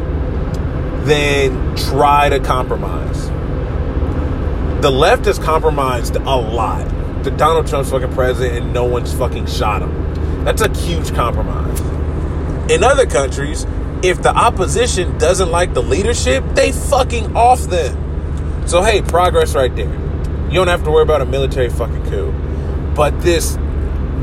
than 1.05 1.77
try 1.77 2.31
to 2.31 2.41
compromise. 2.41 3.29
The 4.81 4.91
left 4.91 5.27
has 5.27 5.39
compromised 5.39 6.17
a 6.17 6.37
lot. 6.37 6.89
The 7.23 7.33
Donald 7.33 7.67
Trump's 7.67 7.91
fucking 7.91 8.15
president 8.15 8.65
and 8.65 8.73
no 8.73 8.85
one's 8.85 9.13
fucking 9.13 9.45
shot 9.45 9.83
him. 9.83 10.05
That's 10.45 10.63
a 10.63 10.73
huge 10.79 11.15
compromise. 11.15 11.81
In 12.71 12.85
other 12.85 13.07
countries, 13.07 13.67
if 14.03 14.23
the 14.23 14.35
opposition 14.35 15.17
doesn't 15.19 15.51
like 15.51 15.73
the 15.73 15.83
leadership, 15.83 16.45
they 16.55 16.73
fucking 16.73 17.35
off 17.37 17.61
them. 17.63 18.69
So 18.69 18.83
hey, 18.83 19.03
progress 19.03 19.55
right 19.55 19.75
there. 19.75 19.93
You 20.47 20.55
don't 20.55 20.69
have 20.69 20.85
to 20.85 20.91
worry 20.91 21.03
about 21.03 21.23
a 21.23 21.27
military 21.27 21.71
fucking 21.71 22.11
coup. 22.11 22.33
But 22.95 23.21
this 23.23 23.57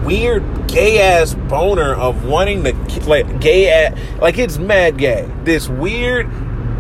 weird 0.03 0.67
gay 0.67 1.01
ass 1.01 1.33
boner 1.33 1.93
of 1.93 2.25
wanting 2.25 2.63
to 2.63 2.73
like 3.07 3.39
gay 3.39 3.69
ass 3.69 3.97
like 4.19 4.37
it's 4.37 4.57
mad 4.57 4.97
gay. 4.97 5.29
This 5.43 5.67
weird 5.67 6.29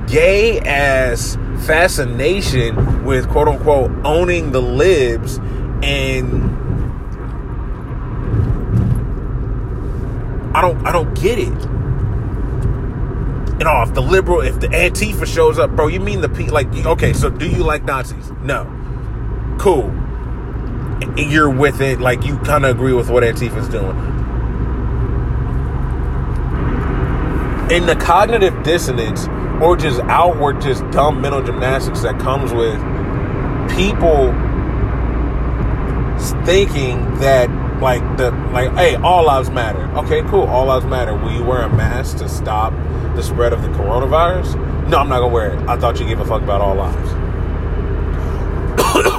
gay 0.07 0.59
ass 0.59 1.37
fascination 1.65 3.03
with 3.05 3.29
quote 3.29 3.47
unquote 3.47 3.91
owning 4.05 4.51
the 4.51 4.61
libs 4.61 5.39
and 5.83 6.50
I 10.53 10.61
don't 10.61 10.85
I 10.85 10.91
don't 10.91 11.13
get 11.19 11.39
it. 11.39 11.65
And 13.59 13.63
oh, 13.67 13.83
if 13.83 13.93
the 13.93 14.01
liberal, 14.01 14.41
if 14.41 14.59
the 14.59 14.67
Antifa 14.67 15.27
shows 15.27 15.59
up, 15.59 15.71
bro, 15.71 15.87
you 15.87 15.99
mean 15.99 16.21
the 16.21 16.27
like? 16.51 16.67
Okay, 16.73 17.13
so 17.13 17.29
do 17.29 17.47
you 17.47 17.63
like 17.63 17.83
Nazis? 17.83 18.31
No. 18.41 18.65
Cool 19.59 20.01
you're 21.17 21.49
with 21.49 21.81
it, 21.81 21.99
like 21.99 22.23
you 22.25 22.37
kind 22.39 22.65
of 22.65 22.75
agree 22.75 22.93
with 22.93 23.09
what 23.09 23.23
Antifa's 23.23 23.67
doing. 23.67 23.97
In 27.71 27.85
the 27.85 27.95
cognitive 27.95 28.63
dissonance 28.63 29.27
or 29.61 29.77
just 29.77 29.99
outward, 30.01 30.61
just 30.61 30.87
dumb 30.91 31.21
mental 31.21 31.41
gymnastics 31.41 32.01
that 32.01 32.19
comes 32.19 32.51
with 32.51 32.77
people 33.75 34.31
thinking 36.45 36.99
that 37.19 37.49
like 37.81 38.01
the 38.17 38.31
like 38.53 38.71
hey 38.73 38.95
all 38.95 39.25
lives 39.25 39.49
matter 39.49 39.83
okay 39.97 40.21
cool 40.29 40.43
all 40.43 40.65
lives 40.65 40.85
matter 40.85 41.15
will 41.15 41.31
you 41.31 41.43
wear 41.43 41.63
a 41.63 41.75
mask 41.75 42.17
to 42.17 42.29
stop 42.29 42.71
the 43.15 43.23
spread 43.23 43.51
of 43.53 43.61
the 43.61 43.69
coronavirus 43.69 44.55
no 44.87 44.99
i'm 44.99 45.09
not 45.09 45.19
gonna 45.19 45.27
wear 45.27 45.53
it 45.53 45.67
i 45.67 45.75
thought 45.77 45.99
you 45.99 46.07
gave 46.07 46.19
a 46.19 46.25
fuck 46.25 46.41
about 46.41 46.61
all 46.61 46.75
lives 46.75 47.11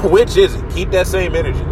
which 0.10 0.36
is 0.36 0.54
it 0.54 0.70
keep 0.70 0.90
that 0.90 1.06
same 1.06 1.34
energy 1.34 1.64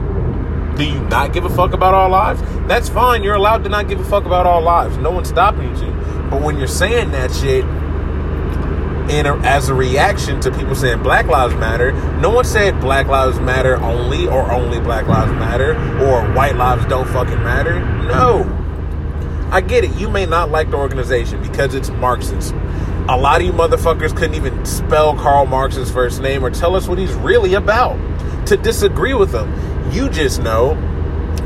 do 0.80 0.87
you 0.87 1.00
not 1.09 1.35
give 1.35 1.44
a 1.44 1.50
fuck 1.50 1.75
about 1.75 1.92
all 1.92 2.09
lives? 2.09 2.40
That's 2.66 2.88
fine. 2.88 3.23
You're 3.23 3.35
allowed 3.35 3.64
to 3.64 3.68
not 3.68 3.87
give 3.87 4.00
a 4.00 4.04
fuck 4.04 4.25
about 4.25 4.47
all 4.47 4.62
lives. 4.62 4.97
No 4.97 5.11
one's 5.11 5.28
stopping 5.28 5.76
you. 5.76 5.92
But 6.30 6.40
when 6.40 6.56
you're 6.56 6.68
saying 6.68 7.11
that 7.11 7.30
shit 7.32 7.66
as 9.11 9.69
a 9.69 9.75
reaction 9.75 10.40
to 10.40 10.50
people 10.52 10.75
saying 10.75 11.02
Black 11.02 11.26
Lives 11.26 11.55
Matter, 11.55 11.93
no 12.19 12.31
one 12.31 12.45
said 12.45 12.81
Black 12.81 13.07
Lives 13.07 13.38
Matter 13.40 13.76
only 13.76 14.26
or 14.26 14.50
only 14.52 14.81
Black 14.81 15.07
Lives 15.07 15.33
Matter 15.33 15.73
or 16.05 16.33
white 16.33 16.57
lives 16.57 16.87
don't 16.87 17.09
fucking 17.09 17.43
matter. 17.43 17.81
No. 18.07 18.57
I 19.50 19.61
get 19.61 19.85
it. 19.85 19.95
You 19.97 20.09
may 20.09 20.26
not 20.26 20.50
like 20.50 20.71
the 20.71 20.76
organization 20.76 21.43
because 21.43 21.75
it's 21.75 21.90
Marxist. 21.90 22.55
A 23.09 23.17
lot 23.17 23.40
of 23.40 23.47
you 23.47 23.52
motherfuckers 23.52 24.14
couldn't 24.17 24.35
even 24.35 24.64
spell 24.64 25.17
Karl 25.17 25.47
Marx's 25.47 25.90
first 25.90 26.23
name 26.23 26.45
or 26.45 26.50
tell 26.50 26.76
us 26.76 26.87
what 26.87 26.99
he's 26.99 27.12
really 27.14 27.55
about. 27.55 27.97
To 28.47 28.57
disagree 28.57 29.14
with 29.14 29.35
him, 29.35 29.52
you 29.93 30.09
just 30.09 30.40
know 30.40 30.75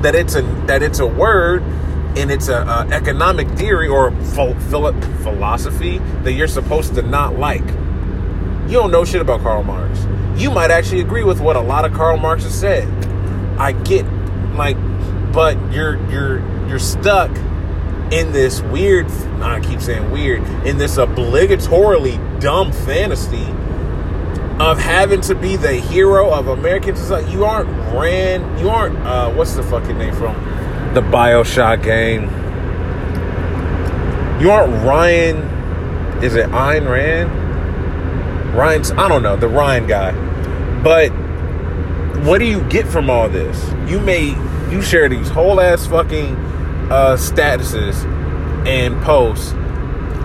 that 0.02 0.14
it's 0.14 0.34
a 0.34 0.42
that 0.66 0.82
it's 0.82 0.98
a 0.98 1.06
word 1.06 1.62
and 2.16 2.30
it's 2.30 2.48
a, 2.48 2.62
a 2.62 2.88
economic 2.92 3.48
theory 3.50 3.88
or 3.88 4.10
ph- 4.10 4.56
philosophy 4.64 5.98
that 6.22 6.32
you're 6.32 6.48
supposed 6.48 6.94
to 6.94 7.02
not 7.02 7.38
like. 7.38 7.66
You 8.66 8.72
don't 8.72 8.90
know 8.90 9.04
shit 9.04 9.20
about 9.20 9.40
Karl 9.40 9.62
Marx. 9.62 10.06
You 10.40 10.50
might 10.50 10.70
actually 10.70 11.00
agree 11.00 11.24
with 11.24 11.40
what 11.40 11.56
a 11.56 11.60
lot 11.60 11.84
of 11.84 11.92
Karl 11.92 12.16
Marx 12.16 12.44
has 12.44 12.58
said. 12.58 12.88
I 13.58 13.72
get 13.72 14.04
like, 14.54 14.76
but 15.32 15.56
you're 15.72 15.96
you're 16.10 16.38
you're 16.68 16.78
stuck 16.78 17.30
in 18.12 18.32
this 18.32 18.60
weird. 18.62 19.06
I 19.42 19.60
keep 19.60 19.80
saying 19.80 20.10
weird 20.10 20.42
in 20.66 20.78
this 20.78 20.96
obligatorily 20.96 22.40
dumb 22.40 22.72
fantasy 22.72 23.44
of 24.60 24.78
having 24.78 25.20
to 25.22 25.34
be 25.34 25.56
the 25.56 25.74
hero 25.74 26.30
of 26.30 26.48
American 26.48 26.96
society. 26.96 27.32
You 27.32 27.44
aren't 27.44 27.68
Rand. 27.94 28.60
You 28.60 28.70
aren't. 28.70 28.96
Uh, 28.98 29.32
what's 29.32 29.54
the 29.54 29.62
fucking 29.64 29.98
name 29.98 30.14
from 30.14 30.34
the 30.94 31.00
Bioshock 31.00 31.82
game? 31.82 32.24
You 34.40 34.50
aren't 34.50 34.72
Ryan. 34.84 35.36
Is 36.22 36.34
it 36.34 36.46
Ayn 36.50 36.88
Rand? 36.88 38.56
Ryan's. 38.56 38.92
I 38.92 39.08
don't 39.08 39.22
know 39.22 39.36
the 39.36 39.48
Ryan 39.48 39.86
guy. 39.86 40.12
But 40.82 41.10
what 42.24 42.38
do 42.38 42.44
you 42.44 42.62
get 42.68 42.86
from 42.86 43.10
all 43.10 43.28
this? 43.28 43.62
You 43.90 44.00
may 44.00 44.36
you 44.70 44.82
share 44.82 45.08
these 45.08 45.28
whole 45.28 45.60
ass 45.60 45.86
fucking 45.86 46.36
uh, 46.90 47.16
statuses 47.18 48.04
and 48.66 49.00
posts 49.02 49.52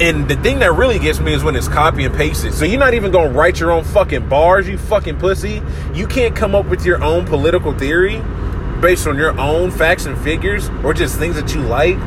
and 0.02 0.30
the 0.30 0.38
thing 0.38 0.60
that 0.60 0.72
really 0.74 0.98
gets 0.98 1.20
me 1.20 1.34
is 1.34 1.44
when 1.44 1.58
it's 1.58 1.68
copy 1.68 2.06
and 2.06 2.16
pasted. 2.16 2.54
So 2.54 2.64
you're 2.64 2.80
not 2.80 2.94
even 2.94 3.12
gonna 3.12 3.32
write 3.32 3.60
your 3.60 3.72
own 3.72 3.84
fucking 3.84 4.30
bars, 4.30 4.66
you 4.66 4.78
fucking 4.78 5.20
pussy. 5.20 5.62
You 5.94 6.08
can't 6.08 6.34
come 6.34 6.56
up 6.56 6.68
with 6.68 6.86
your 6.86 7.04
own 7.04 7.26
political 7.26 7.78
theory 7.78 8.22
based 8.82 9.08
on 9.08 9.18
your 9.18 9.40
own 9.40 9.72
facts 9.72 10.06
and 10.06 10.18
figures 10.20 10.70
or 10.84 10.94
just 10.94 11.18
things 11.18 11.36
that 11.36 11.54
you 11.54 11.62
like. 11.62 11.98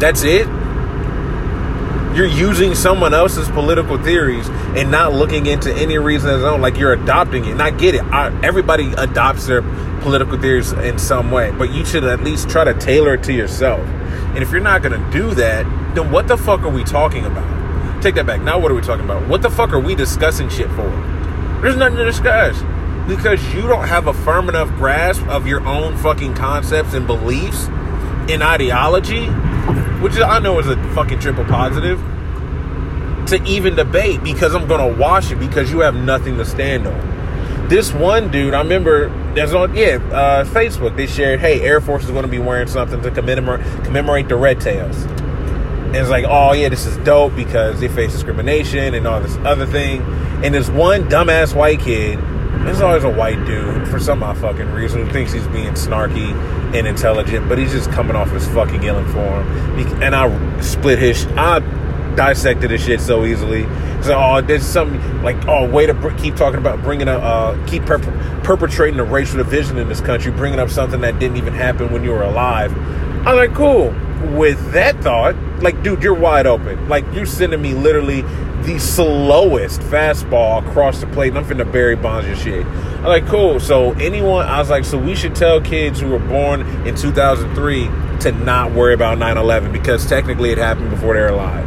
That's 0.00 0.22
it. 0.22 0.46
You're 2.16 2.26
using 2.26 2.74
someone 2.74 3.14
else's 3.14 3.48
political 3.48 3.96
theories 3.96 4.48
and 4.48 4.90
not 4.90 5.14
looking 5.14 5.46
into 5.46 5.72
any 5.72 5.96
reason 5.96 6.30
of 6.30 6.42
own. 6.42 6.60
Like 6.60 6.76
you're 6.76 6.92
adopting 6.92 7.44
it. 7.44 7.52
And 7.52 7.62
I 7.62 7.70
get 7.70 7.94
it. 7.94 8.02
I, 8.04 8.38
everybody 8.42 8.92
adopts 8.92 9.46
their 9.46 9.62
political 10.02 10.38
theories 10.38 10.72
in 10.72 10.98
some 10.98 11.30
way, 11.30 11.52
but 11.52 11.72
you 11.72 11.84
should 11.84 12.04
at 12.04 12.22
least 12.22 12.50
try 12.50 12.64
to 12.64 12.74
tailor 12.74 13.14
it 13.14 13.22
to 13.24 13.32
yourself. 13.32 13.80
And 13.80 14.38
if 14.38 14.50
you're 14.50 14.60
not 14.60 14.82
gonna 14.82 15.10
do 15.10 15.34
that, 15.34 15.64
then 15.94 16.10
what 16.10 16.28
the 16.28 16.36
fuck 16.36 16.62
are 16.62 16.70
we 16.70 16.84
talking 16.84 17.24
about? 17.24 18.02
Take 18.02 18.16
that 18.16 18.26
back. 18.26 18.40
Now, 18.40 18.58
what 18.58 18.72
are 18.72 18.74
we 18.74 18.82
talking 18.82 19.04
about? 19.04 19.28
What 19.28 19.42
the 19.42 19.50
fuck 19.50 19.72
are 19.72 19.78
we 19.78 19.94
discussing 19.94 20.48
shit 20.48 20.68
for? 20.70 20.90
There's 21.62 21.76
nothing 21.76 21.98
to 21.98 22.04
discuss 22.04 22.60
because 23.06 23.42
you 23.54 23.62
don't 23.62 23.86
have 23.88 24.06
a 24.06 24.12
firm 24.12 24.48
enough 24.48 24.68
grasp 24.76 25.26
of 25.28 25.46
your 25.46 25.66
own 25.66 25.96
fucking 25.98 26.34
concepts 26.34 26.94
and 26.94 27.06
beliefs 27.06 27.66
and 28.28 28.42
ideology, 28.42 29.26
which 30.00 30.16
I 30.16 30.38
know 30.38 30.58
is 30.58 30.68
a 30.68 30.76
fucking 30.94 31.20
triple 31.20 31.44
positive, 31.44 31.98
to 33.26 33.42
even 33.44 33.74
debate 33.74 34.22
because 34.22 34.54
I'm 34.54 34.66
gonna 34.66 34.96
wash 34.96 35.30
it 35.30 35.36
because 35.36 35.70
you 35.70 35.80
have 35.80 35.94
nothing 35.94 36.36
to 36.38 36.44
stand 36.44 36.86
on. 36.86 37.68
This 37.68 37.92
one 37.92 38.30
dude, 38.30 38.54
I 38.54 38.58
remember 38.58 39.08
there's 39.34 39.54
on 39.54 39.74
yeah 39.74 39.96
uh, 40.12 40.44
Facebook. 40.44 40.96
They 40.96 41.06
shared, 41.06 41.40
hey, 41.40 41.62
Air 41.62 41.80
Force 41.80 42.04
is 42.04 42.10
going 42.10 42.24
to 42.24 42.28
be 42.28 42.38
wearing 42.38 42.68
something 42.68 43.00
to 43.00 43.10
commemorate 43.10 43.64
commemorate 43.84 44.28
the 44.28 44.36
Red 44.36 44.60
Tails. 44.60 45.04
And 45.04 45.96
it's 45.96 46.10
like, 46.10 46.26
oh 46.28 46.52
yeah, 46.52 46.68
this 46.68 46.84
is 46.84 46.96
dope 46.98 47.34
because 47.34 47.80
they 47.80 47.88
face 47.88 48.12
discrimination 48.12 48.94
and 48.94 49.06
all 49.06 49.20
this 49.20 49.36
other 49.38 49.66
thing. 49.66 50.02
And 50.44 50.54
this 50.54 50.68
one 50.68 51.08
dumbass 51.08 51.54
white 51.54 51.80
kid 51.80 52.18
There's 52.64 52.80
always 52.80 53.04
a 53.04 53.10
white 53.10 53.44
dude 53.44 53.88
for 53.88 53.98
some 53.98 54.22
odd 54.22 54.38
fucking 54.38 54.70
reason 54.72 55.04
who 55.04 55.12
thinks 55.12 55.32
he's 55.32 55.46
being 55.48 55.72
snarky 55.74 56.32
and 56.74 56.86
intelligent, 56.86 57.48
but 57.48 57.58
he's 57.58 57.72
just 57.72 57.90
coming 57.90 58.14
off 58.14 58.30
his 58.30 58.46
fucking 58.48 58.82
ill 58.84 58.98
informed. 58.98 59.48
And 60.02 60.14
I 60.14 60.60
split 60.60 60.98
his, 60.98 61.26
I 61.36 61.58
dissected 62.14 62.70
his 62.70 62.82
shit 62.82 63.00
so 63.00 63.24
easily. 63.24 63.64
So, 64.02 64.18
oh, 64.18 64.40
there's 64.40 64.64
something 64.64 65.22
like, 65.22 65.46
oh, 65.46 65.68
way 65.68 65.86
to 65.86 65.94
br- 65.94 66.10
keep 66.16 66.36
talking 66.36 66.58
about 66.58 66.82
bringing 66.82 67.08
up, 67.08 67.22
uh, 67.22 67.66
keep 67.66 67.84
per- 67.84 67.98
perpetrating 68.42 68.96
the 68.96 69.04
racial 69.04 69.38
division 69.38 69.78
in 69.78 69.88
this 69.88 70.00
country, 70.00 70.32
bringing 70.32 70.58
up 70.58 70.70
something 70.70 71.00
that 71.02 71.18
didn't 71.18 71.36
even 71.36 71.54
happen 71.54 71.92
when 71.92 72.04
you 72.04 72.10
were 72.10 72.22
alive. 72.22 72.76
I'm 73.26 73.36
like, 73.36 73.54
cool. 73.54 73.94
With 74.36 74.72
that 74.72 75.00
thought, 75.02 75.36
like, 75.62 75.82
dude, 75.82 76.02
you're 76.02 76.14
wide 76.14 76.46
open. 76.46 76.88
Like, 76.88 77.04
you're 77.12 77.26
sending 77.26 77.60
me 77.60 77.74
literally 77.74 78.22
the 78.64 78.78
slowest 78.78 79.80
fastball 79.80 80.66
across 80.66 81.00
the 81.00 81.06
plate, 81.08 81.28
and 81.28 81.38
I'm 81.38 81.44
finna 81.44 81.70
Barry 81.70 81.96
Bonds 81.96 82.26
your 82.26 82.36
shit. 82.36 82.66
I'm 82.66 83.04
like, 83.04 83.26
cool. 83.26 83.58
So 83.60 83.92
anyone, 83.92 84.46
I 84.46 84.58
was 84.58 84.70
like, 84.70 84.84
so 84.84 84.96
we 84.98 85.14
should 85.14 85.34
tell 85.34 85.60
kids 85.60 86.00
who 86.00 86.08
were 86.08 86.18
born 86.18 86.60
in 86.86 86.94
2003 86.94 87.90
to 88.20 88.32
not 88.44 88.72
worry 88.72 88.94
about 88.94 89.18
9/11 89.18 89.72
because 89.72 90.06
technically 90.06 90.50
it 90.50 90.58
happened 90.58 90.90
before 90.90 91.14
they're 91.14 91.30
alive. 91.30 91.66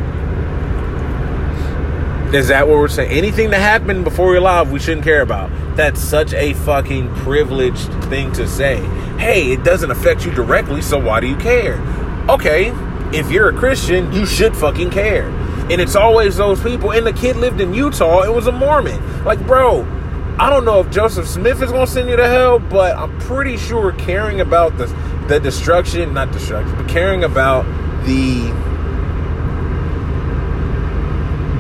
Is 2.34 2.48
that 2.48 2.68
what 2.68 2.78
we're 2.78 2.88
saying? 2.88 3.12
Anything 3.12 3.52
that 3.52 3.60
happened 3.60 4.04
before 4.04 4.32
you're 4.32 4.42
alive, 4.42 4.72
we 4.72 4.80
shouldn't 4.80 5.04
care 5.04 5.22
about. 5.22 5.52
That's 5.76 6.02
such 6.02 6.34
a 6.34 6.54
fucking 6.54 7.14
privileged 7.16 7.92
thing 8.06 8.32
to 8.34 8.48
say. 8.48 8.78
Hey, 9.18 9.52
it 9.52 9.64
doesn't 9.64 9.92
affect 9.92 10.26
you 10.26 10.32
directly, 10.32 10.82
so 10.82 10.98
why 10.98 11.20
do 11.20 11.28
you 11.28 11.36
care? 11.36 11.80
Okay, 12.30 12.74
if 13.14 13.30
you're 13.32 13.50
a 13.50 13.54
Christian, 13.54 14.12
you 14.12 14.26
should 14.26 14.56
fucking 14.56 14.90
care. 14.90 15.30
And 15.72 15.82
it's 15.82 15.96
always 15.96 16.38
those 16.38 16.62
people. 16.62 16.92
And 16.92 17.06
the 17.06 17.14
kid 17.14 17.38
lived 17.38 17.60
in 17.60 17.74
Utah. 17.74 18.22
It 18.22 18.34
was 18.34 18.48
a 18.48 18.52
Mormon. 18.52 19.24
Like, 19.24 19.46
bro, 19.48 19.84
I 20.38 20.50
don't 20.50 20.66
know 20.66 20.82
if 20.82 20.92
Joseph 20.92 21.28
Smith 21.28 21.62
is 21.62 21.72
gonna 21.72 21.88
send 21.88 22.10
you 22.10 22.18
to 22.18 22.28
hell, 22.28 22.60
but 22.60 22.98
I'm 22.98 23.18
pretty 23.20 23.58
sure 23.58 23.94
caring 23.94 24.42
about 24.42 24.78
the 24.78 24.86
the 25.28 25.40
destruction, 25.40 26.14
not 26.14 26.32
destruction, 26.32 26.76
but 26.76 26.88
caring 26.88 27.24
about 27.24 27.66
the 28.06 28.54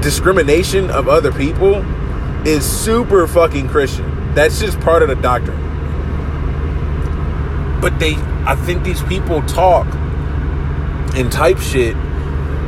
discrimination 0.01 0.91
of 0.91 1.07
other 1.07 1.31
people 1.31 1.83
is 2.45 2.63
super 2.63 3.25
fucking 3.27 3.69
Christian. 3.69 4.35
That's 4.35 4.59
just 4.59 4.79
part 4.81 5.01
of 5.01 5.09
the 5.09 5.15
doctrine. 5.15 5.59
But 7.81 7.97
they 7.97 8.15
I 8.45 8.55
think 8.55 8.83
these 8.83 9.01
people 9.03 9.41
talk 9.43 9.87
and 11.15 11.31
type 11.31 11.59
shit 11.59 11.95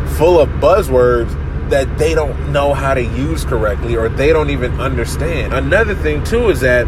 full 0.08 0.40
of 0.40 0.50
buzzwords 0.62 1.32
that 1.70 1.98
they 1.98 2.16
don't 2.16 2.52
know 2.52 2.74
how 2.74 2.94
to 2.94 3.04
use 3.04 3.44
correctly 3.44 3.96
or 3.96 4.10
they 4.10 4.32
don't 4.32 4.50
even 4.50 4.80
understand. 4.80 5.54
Another 5.54 5.96
thing 5.96 6.24
too 6.24 6.50
is 6.50 6.62
that 6.62 6.88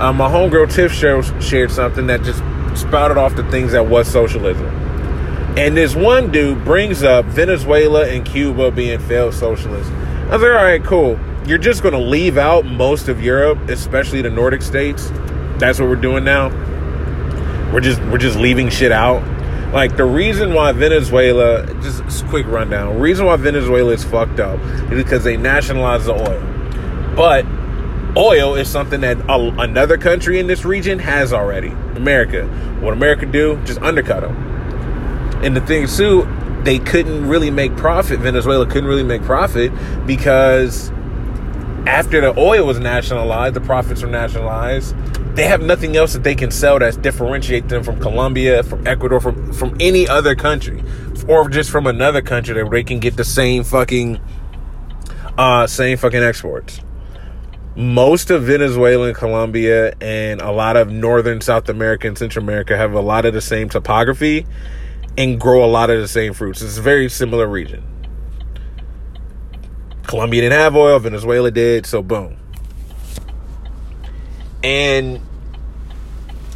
uh, 0.00 0.12
my 0.12 0.28
homegirl 0.28 0.72
Tiff 0.72 0.92
shared 0.92 1.70
something 1.70 2.06
that 2.08 2.22
just 2.22 2.38
spouted 2.78 3.16
off 3.16 3.34
the 3.34 3.50
things 3.50 3.72
that 3.72 3.86
was 3.86 4.06
socialism. 4.06 4.66
And 5.56 5.74
this 5.74 5.94
one 5.94 6.30
dude 6.30 6.62
brings 6.64 7.02
up 7.02 7.24
Venezuela 7.24 8.06
and 8.06 8.26
Cuba 8.26 8.70
being 8.70 8.98
failed 8.98 9.32
socialists. 9.32 9.90
I 9.90 10.32
was 10.32 10.42
like, 10.42 10.50
all 10.50 10.64
right, 10.64 10.84
cool. 10.84 11.18
You're 11.46 11.56
just 11.56 11.82
going 11.82 11.94
to 11.94 12.00
leave 12.00 12.36
out 12.36 12.66
most 12.66 13.08
of 13.08 13.22
Europe, 13.22 13.70
especially 13.70 14.20
the 14.20 14.28
Nordic 14.28 14.60
states. 14.60 15.10
That's 15.56 15.80
what 15.80 15.88
we're 15.88 15.96
doing 15.96 16.24
now. 16.24 16.50
We're 17.72 17.80
just 17.80 18.02
we're 18.02 18.18
just 18.18 18.36
leaving 18.36 18.68
shit 18.68 18.92
out. 18.92 19.22
Like 19.72 19.96
the 19.96 20.04
reason 20.04 20.54
why 20.54 20.72
Venezuela, 20.72 21.66
just, 21.82 22.26
quick 22.26 22.46
rundown. 22.46 22.98
Reason 22.98 23.26
why 23.26 23.36
Venezuela 23.36 23.92
is 23.92 24.04
fucked 24.04 24.40
up 24.40 24.60
is 24.90 25.02
because 25.02 25.24
they 25.24 25.36
nationalized 25.36 26.06
the 26.06 26.14
oil. 26.14 27.14
But 27.14 27.44
oil 28.16 28.54
is 28.54 28.68
something 28.68 29.00
that 29.00 29.18
a, 29.28 29.54
another 29.58 29.98
country 29.98 30.38
in 30.38 30.46
this 30.46 30.64
region 30.64 30.98
has 30.98 31.32
already. 31.32 31.68
America. 31.96 32.46
What 32.80 32.92
America 32.92 33.26
do? 33.26 33.60
Just 33.64 33.80
undercut 33.82 34.22
them. 34.22 34.34
And 35.44 35.56
the 35.56 35.60
thing 35.60 35.86
too, 35.86 36.26
they 36.62 36.78
couldn't 36.78 37.28
really 37.28 37.50
make 37.50 37.76
profit. 37.76 38.20
Venezuela 38.20 38.66
couldn't 38.66 38.88
really 38.88 39.02
make 39.02 39.22
profit 39.22 39.72
because 40.06 40.90
after 41.86 42.20
the 42.20 42.38
oil 42.38 42.66
was 42.66 42.78
nationalized, 42.78 43.54
the 43.54 43.60
profits 43.60 44.02
were 44.02 44.08
nationalized 44.08 44.96
they 45.36 45.46
have 45.46 45.60
nothing 45.60 45.96
else 45.96 46.14
that 46.14 46.24
they 46.24 46.34
can 46.34 46.50
sell 46.50 46.78
that 46.78 47.00
differentiate 47.02 47.68
them 47.68 47.84
from 47.84 48.00
Colombia, 48.00 48.62
from 48.62 48.86
Ecuador, 48.86 49.20
from 49.20 49.52
from 49.52 49.76
any 49.78 50.08
other 50.08 50.34
country, 50.34 50.82
or 51.28 51.48
just 51.48 51.70
from 51.70 51.86
another 51.86 52.22
country 52.22 52.54
that 52.54 52.70
they 52.70 52.82
can 52.82 52.98
get 52.98 53.16
the 53.16 53.24
same 53.24 53.62
fucking 53.62 54.18
uh 55.36 55.66
same 55.66 55.98
fucking 55.98 56.22
exports. 56.22 56.80
Most 57.76 58.30
of 58.30 58.44
Venezuela 58.44 59.08
and 59.08 59.16
Colombia 59.16 59.94
and 60.00 60.40
a 60.40 60.50
lot 60.50 60.76
of 60.76 60.90
northern 60.90 61.42
South 61.42 61.68
America 61.68 62.08
and 62.08 62.16
Central 62.16 62.42
America 62.42 62.74
have 62.74 62.94
a 62.94 63.00
lot 63.00 63.26
of 63.26 63.34
the 63.34 63.42
same 63.42 63.68
topography 63.68 64.46
and 65.18 65.38
grow 65.38 65.62
a 65.62 65.68
lot 65.68 65.90
of 65.90 66.00
the 66.00 66.08
same 66.08 66.32
fruits. 66.32 66.62
It's 66.62 66.78
a 66.78 66.82
very 66.82 67.10
similar 67.10 67.46
region. 67.46 67.84
Colombia 70.04 70.40
didn't 70.40 70.58
have 70.58 70.74
oil, 70.74 70.98
Venezuela 70.98 71.50
did, 71.50 71.84
so 71.84 72.02
boom. 72.02 72.38
And 74.66 75.20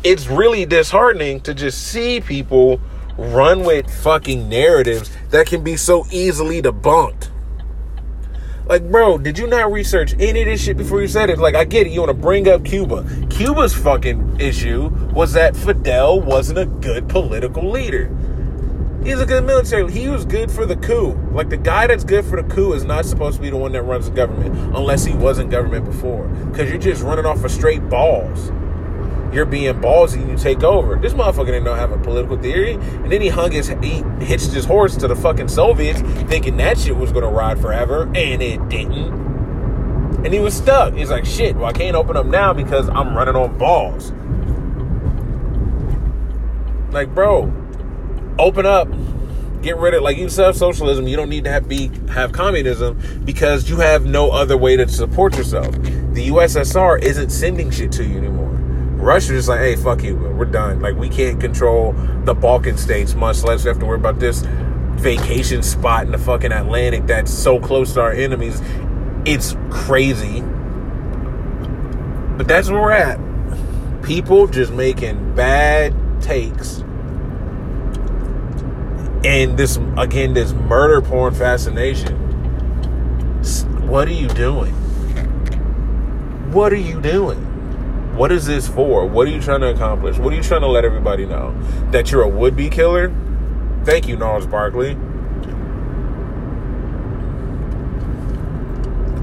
it's 0.02 0.26
really 0.26 0.66
disheartening 0.66 1.42
to 1.42 1.54
just 1.54 1.80
see 1.92 2.20
people 2.20 2.80
run 3.16 3.62
with 3.62 3.88
fucking 4.02 4.48
narratives 4.48 5.16
that 5.28 5.46
can 5.46 5.62
be 5.62 5.76
so 5.76 6.04
easily 6.10 6.60
debunked. 6.60 7.28
Like, 8.66 8.90
bro, 8.90 9.16
did 9.16 9.38
you 9.38 9.46
not 9.46 9.70
research 9.70 10.14
any 10.18 10.40
of 10.40 10.46
this 10.46 10.60
shit 10.60 10.76
before 10.76 11.00
you 11.00 11.06
said 11.06 11.30
it? 11.30 11.38
Like, 11.38 11.54
I 11.54 11.64
get 11.64 11.86
it. 11.86 11.92
You 11.92 12.00
want 12.00 12.10
to 12.10 12.20
bring 12.20 12.48
up 12.48 12.64
Cuba. 12.64 13.06
Cuba's 13.30 13.74
fucking 13.74 14.40
issue 14.40 14.88
was 15.12 15.32
that 15.34 15.54
Fidel 15.54 16.20
wasn't 16.20 16.58
a 16.58 16.66
good 16.66 17.08
political 17.08 17.70
leader. 17.70 18.10
He's 19.02 19.18
a 19.18 19.24
good 19.24 19.44
military. 19.44 19.90
He 19.90 20.08
was 20.08 20.26
good 20.26 20.50
for 20.50 20.66
the 20.66 20.76
coup. 20.76 21.12
Like 21.32 21.48
the 21.48 21.56
guy 21.56 21.86
that's 21.86 22.04
good 22.04 22.24
for 22.24 22.40
the 22.40 22.54
coup 22.54 22.74
is 22.74 22.84
not 22.84 23.06
supposed 23.06 23.36
to 23.36 23.42
be 23.42 23.48
the 23.48 23.56
one 23.56 23.72
that 23.72 23.82
runs 23.82 24.10
the 24.10 24.14
government 24.14 24.54
unless 24.76 25.04
he 25.04 25.14
was 25.14 25.38
in 25.38 25.48
government 25.48 25.86
before. 25.86 26.28
Because 26.28 26.68
you're 26.68 26.78
just 26.78 27.02
running 27.02 27.24
off 27.24 27.42
of 27.42 27.50
straight 27.50 27.88
balls. 27.88 28.52
You're 29.32 29.46
being 29.46 29.72
ballsy 29.80 30.20
and 30.20 30.28
you 30.30 30.36
take 30.36 30.62
over. 30.62 30.96
This 30.96 31.14
motherfucker 31.14 31.46
didn't 31.46 31.64
know 31.64 31.74
have 31.74 31.92
a 31.92 31.98
political 31.98 32.36
theory, 32.36 32.74
and 32.74 33.10
then 33.10 33.20
he 33.20 33.28
hung 33.28 33.52
his 33.52 33.68
he 33.68 34.02
hitched 34.20 34.50
his 34.50 34.64
horse 34.64 34.96
to 34.96 35.08
the 35.08 35.14
fucking 35.14 35.48
Soviets, 35.48 36.00
thinking 36.28 36.56
that 36.56 36.78
shit 36.78 36.96
was 36.96 37.12
gonna 37.12 37.30
ride 37.30 37.60
forever, 37.60 38.10
and 38.14 38.42
it 38.42 38.68
didn't. 38.68 39.30
And 40.24 40.34
he 40.34 40.40
was 40.40 40.52
stuck. 40.52 40.94
He's 40.94 41.10
like, 41.10 41.24
shit. 41.24 41.56
Well, 41.56 41.66
I 41.66 41.72
can't 41.72 41.96
open 41.96 42.16
up 42.16 42.26
now 42.26 42.52
because 42.52 42.88
I'm 42.90 43.16
running 43.16 43.36
on 43.36 43.56
balls. 43.56 44.12
Like, 46.92 47.14
bro, 47.14 47.50
open 48.40 48.66
up 48.66 48.88
get 49.62 49.76
rid 49.76 49.94
of 49.94 50.02
like 50.02 50.16
you 50.16 50.28
have 50.28 50.56
socialism 50.56 51.06
you 51.06 51.16
don't 51.16 51.28
need 51.28 51.44
to 51.44 51.50
have 51.50 51.68
be 51.68 51.90
have 52.08 52.32
communism 52.32 52.98
because 53.24 53.68
you 53.68 53.76
have 53.76 54.06
no 54.06 54.30
other 54.30 54.56
way 54.56 54.76
to 54.76 54.88
support 54.88 55.36
yourself. 55.36 55.70
The 55.72 56.28
ussr 56.28 57.02
isn't 57.02 57.30
sending 57.30 57.70
shit 57.70 57.92
to 57.92 58.04
you 58.04 58.16
anymore. 58.16 58.48
Russia's 58.96 59.30
just 59.30 59.48
like 59.48 59.60
hey 59.60 59.76
fuck 59.76 60.02
you 60.02 60.16
we're 60.16 60.46
done. 60.46 60.80
Like 60.80 60.96
we 60.96 61.08
can't 61.08 61.40
control 61.40 61.92
the 62.24 62.34
balkan 62.34 62.78
states 62.78 63.14
much 63.14 63.42
less 63.42 63.64
we 63.64 63.68
have 63.68 63.78
to 63.80 63.86
worry 63.86 63.98
about 63.98 64.18
this 64.18 64.42
vacation 64.92 65.62
spot 65.62 66.04
in 66.04 66.12
the 66.12 66.18
fucking 66.18 66.52
atlantic 66.52 67.06
that's 67.06 67.32
so 67.32 67.60
close 67.60 67.94
to 67.94 68.00
our 68.00 68.12
enemies. 68.12 68.60
It's 69.26 69.56
crazy. 69.70 70.40
But 72.36 72.48
that's 72.48 72.70
where 72.70 72.80
we're 72.80 72.92
at. 72.92 73.20
People 74.02 74.46
just 74.46 74.72
making 74.72 75.34
bad 75.34 75.94
takes 76.22 76.82
and 79.24 79.58
this 79.58 79.78
again 79.96 80.34
this 80.34 80.52
murder 80.52 81.00
porn 81.00 81.34
fascination 81.34 82.20
what 83.90 84.06
are 84.06 84.12
you 84.12 84.28
doing? 84.28 84.72
What 86.52 86.72
are 86.72 86.76
you 86.76 87.00
doing? 87.00 87.38
What 88.16 88.30
is 88.30 88.46
this 88.46 88.68
for? 88.68 89.06
What 89.06 89.26
are 89.26 89.30
you 89.30 89.40
trying 89.40 89.62
to 89.62 89.68
accomplish? 89.70 90.18
What 90.18 90.32
are 90.32 90.36
you 90.36 90.42
trying 90.42 90.60
to 90.60 90.66
let 90.66 90.84
everybody 90.84 91.24
know? 91.24 91.58
That 91.90 92.12
you're 92.12 92.22
a 92.22 92.28
would-be 92.28 92.68
killer? 92.68 93.12
Thank 93.84 94.06
you 94.06 94.16
Gnarls 94.16 94.46
Barkley. 94.46 94.90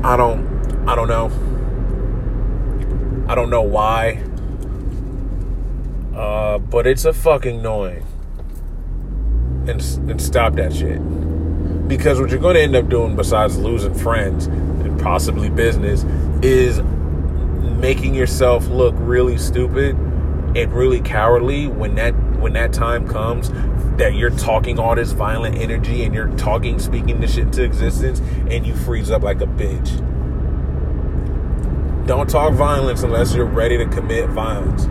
I 0.04 0.18
don't 0.18 0.46
I 0.88 0.96
don't 0.96 1.08
know. 1.08 1.32
I 3.30 3.36
don't 3.36 3.50
know 3.50 3.62
why. 3.62 4.24
Uh, 6.16 6.58
but 6.58 6.88
it's 6.88 7.06
a 7.06 7.14
fucking 7.14 7.60
annoying 7.60 8.07
and, 9.70 9.82
and 10.10 10.22
stop 10.22 10.54
that 10.56 10.74
shit. 10.74 11.00
Because 11.88 12.20
what 12.20 12.30
you're 12.30 12.40
going 12.40 12.56
to 12.56 12.62
end 12.62 12.76
up 12.76 12.90
doing, 12.90 13.16
besides 13.16 13.58
losing 13.58 13.94
friends 13.94 14.48
and 14.48 15.00
possibly 15.00 15.50
business, 15.50 16.04
is 16.42 16.82
making 17.80 18.14
yourself 18.14 18.68
look 18.68 18.96
really 18.98 19.38
stupid 19.38 19.96
and 20.56 20.74
really 20.74 21.02
cowardly 21.02 21.68
when 21.68 21.96
that 21.96 22.12
when 22.40 22.54
that 22.54 22.74
time 22.74 23.08
comes 23.08 23.50
that 23.98 24.14
you're 24.16 24.30
talking 24.32 24.80
all 24.80 24.96
this 24.96 25.12
violent 25.12 25.58
energy 25.58 26.04
and 26.04 26.14
you're 26.14 26.30
talking 26.38 26.80
speaking 26.80 27.20
this 27.20 27.34
shit 27.34 27.46
into 27.46 27.64
existence 27.64 28.20
and 28.50 28.66
you 28.66 28.76
freeze 28.76 29.12
up 29.12 29.22
like 29.22 29.42
a 29.42 29.46
bitch 29.46 30.04
Don't 32.08 32.30
talk 32.30 32.54
violence 32.54 33.04
unless 33.04 33.36
you're 33.36 33.46
ready 33.46 33.78
to 33.78 33.86
commit 33.86 34.30
violence. 34.30 34.88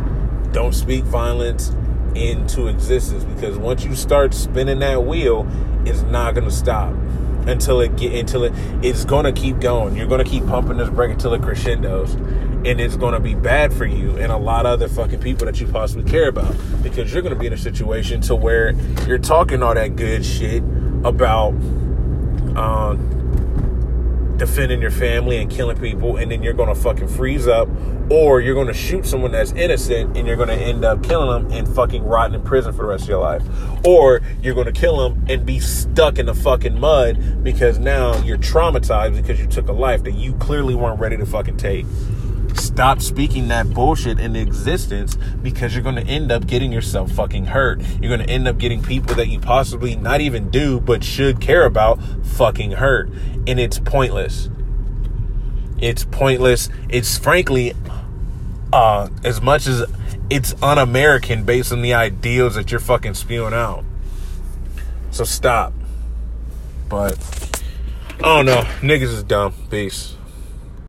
Don't 0.53 0.75
speak 0.75 1.03
violence 1.05 1.75
into 2.17 2.67
existence 2.67 3.25
because 3.25 3.57
once 3.59 3.85
you 3.85 3.95
start 3.95 4.35
spinning 4.35 4.81
that 4.81 5.05
wheel, 5.05 5.47
it's 5.85 6.03
not 6.03 6.35
gonna 6.35 6.51
stop 6.51 6.95
until 7.47 7.81
it 7.81 7.97
get 7.97 8.13
until 8.13 8.45
it 8.45 8.53
it's 8.83 9.05
gonna 9.05 9.33
keep 9.33 9.61
going. 9.61 9.95
You're 9.95 10.09
gonna 10.09 10.25
keep 10.25 10.47
pumping 10.47 10.79
this 10.79 10.91
brake 10.91 11.13
until 11.13 11.35
it 11.35 11.43
crescendos, 11.43 12.15
and 12.15 12.81
it's 12.81 12.97
gonna 12.97 13.21
be 13.21 13.35
bad 13.35 13.73
for 13.73 13.87
you 13.87 14.17
and 14.19 14.33
a 14.33 14.37
lot 14.37 14.67
of 14.67 14.73
other 14.73 14.89
fucking 14.89 15.21
people 15.21 15.47
that 15.47 15.61
you 15.61 15.67
possibly 15.69 16.11
care 16.11 16.29
about 16.29 16.55
because 16.83 17.13
you're 17.13 17.23
gonna 17.23 17.37
be 17.37 17.47
in 17.47 17.53
a 17.53 17.59
situation 17.59 18.21
to 18.23 18.35
where 18.35 18.73
you're 19.07 19.19
talking 19.19 19.63
all 19.63 19.75
that 19.75 19.95
good 19.97 20.25
shit 20.25 20.63
about 21.05 21.51
um, 22.57 23.26
defending 24.39 24.81
your 24.81 24.91
family 24.91 25.39
and 25.39 25.51
killing 25.51 25.77
people, 25.77 26.17
and 26.17 26.31
then 26.31 26.43
you're 26.43 26.53
gonna 26.53 26.75
fucking 26.75 27.09
freeze 27.09 27.47
up, 27.47 27.69
or 28.11 28.41
you're 28.41 28.55
gonna 28.55 28.75
shoot 28.75 29.07
someone 29.07 29.33
that's 29.33 29.53
innocent 29.53 30.17
and 30.17 30.27
you're 30.27 30.37
gonna 30.37 30.53
end 30.53 30.85
up 30.85 31.03
killing 31.03 31.45
them 31.45 31.53
and 31.53 31.69
fucking 31.75 32.05
rotting 32.05 32.35
in 32.35 32.43
prison 32.43 32.73
for 32.73 32.83
the 32.83 32.89
rest 32.89 33.05
of 33.05 33.09
your 33.09 33.21
life, 33.21 33.43
or 33.85 34.21
you're 34.43 34.55
gonna 34.55 34.73
kill 34.73 34.97
them 34.97 35.25
and 35.29 35.45
be 35.45 35.59
stuck 35.59 36.19
in 36.19 36.27
the 36.27 36.35
fucking 36.35 36.79
mud 36.79 37.43
because 37.43 37.79
now 37.79 38.17
you're 38.23 38.39
traumatized 38.39 39.17
because 39.17 39.41
you 39.41 39.47
took 39.47 39.69
a 39.69 39.73
life 39.73 40.05
that 40.05 40.15
you 40.15 40.35
clearly 40.35 40.75
weren't 40.75 41.01
ready 41.01 41.17
to 41.17 41.27
fucking 41.27 41.57
take. 41.57 41.87
Stop 42.57 43.01
speaking 43.01 43.49
that 43.49 43.73
bullshit 43.73 44.19
in 44.19 44.37
existence 44.37 45.17
because 45.43 45.75
you're 45.75 45.83
going 45.83 45.97
to 45.97 46.07
end 46.07 46.33
up 46.33 46.47
getting 46.47 46.73
yourself 46.73 47.13
fucking 47.13 47.47
hurt. 47.47 47.81
You're 48.01 48.15
going 48.15 48.27
to 48.27 48.33
end 48.33 48.49
up 48.49 48.59
getting 48.59 48.83
people 48.83 49.15
that 49.17 49.29
you 49.29 49.41
possibly 49.41 49.97
not 49.97 50.21
even 50.21 50.51
do 50.51 50.81
but 50.81 51.05
should 51.05 51.41
care 51.41 51.65
about 51.65 51.99
fucking 52.25 52.73
hurt. 52.73 53.09
And 53.47 53.61
it's 53.61 53.79
pointless. 53.79 54.51
It's 55.79 56.05
pointless. 56.05 56.69
It's 56.89 57.19
frankly, 57.19 57.75
uh, 58.73 59.09
as 59.25 59.41
much 59.41 59.67
as 59.67 59.85
it's 60.31 60.61
un 60.63 60.79
American 60.79 61.45
based 61.45 61.73
on 61.73 61.83
the 61.83 61.95
ideals 61.95 62.55
that 62.57 62.71
you're 62.71 62.81
fucking 62.81 63.15
spewing 63.15 63.55
out. 63.55 63.85
So 65.11 65.25
stop. 65.25 65.73
But, 66.89 67.19
I 68.19 68.23
don't 68.23 68.47
know. 68.47 68.63
Niggas 68.81 69.03
is 69.03 69.23
dumb. 69.23 69.55
Peace. 69.71 70.16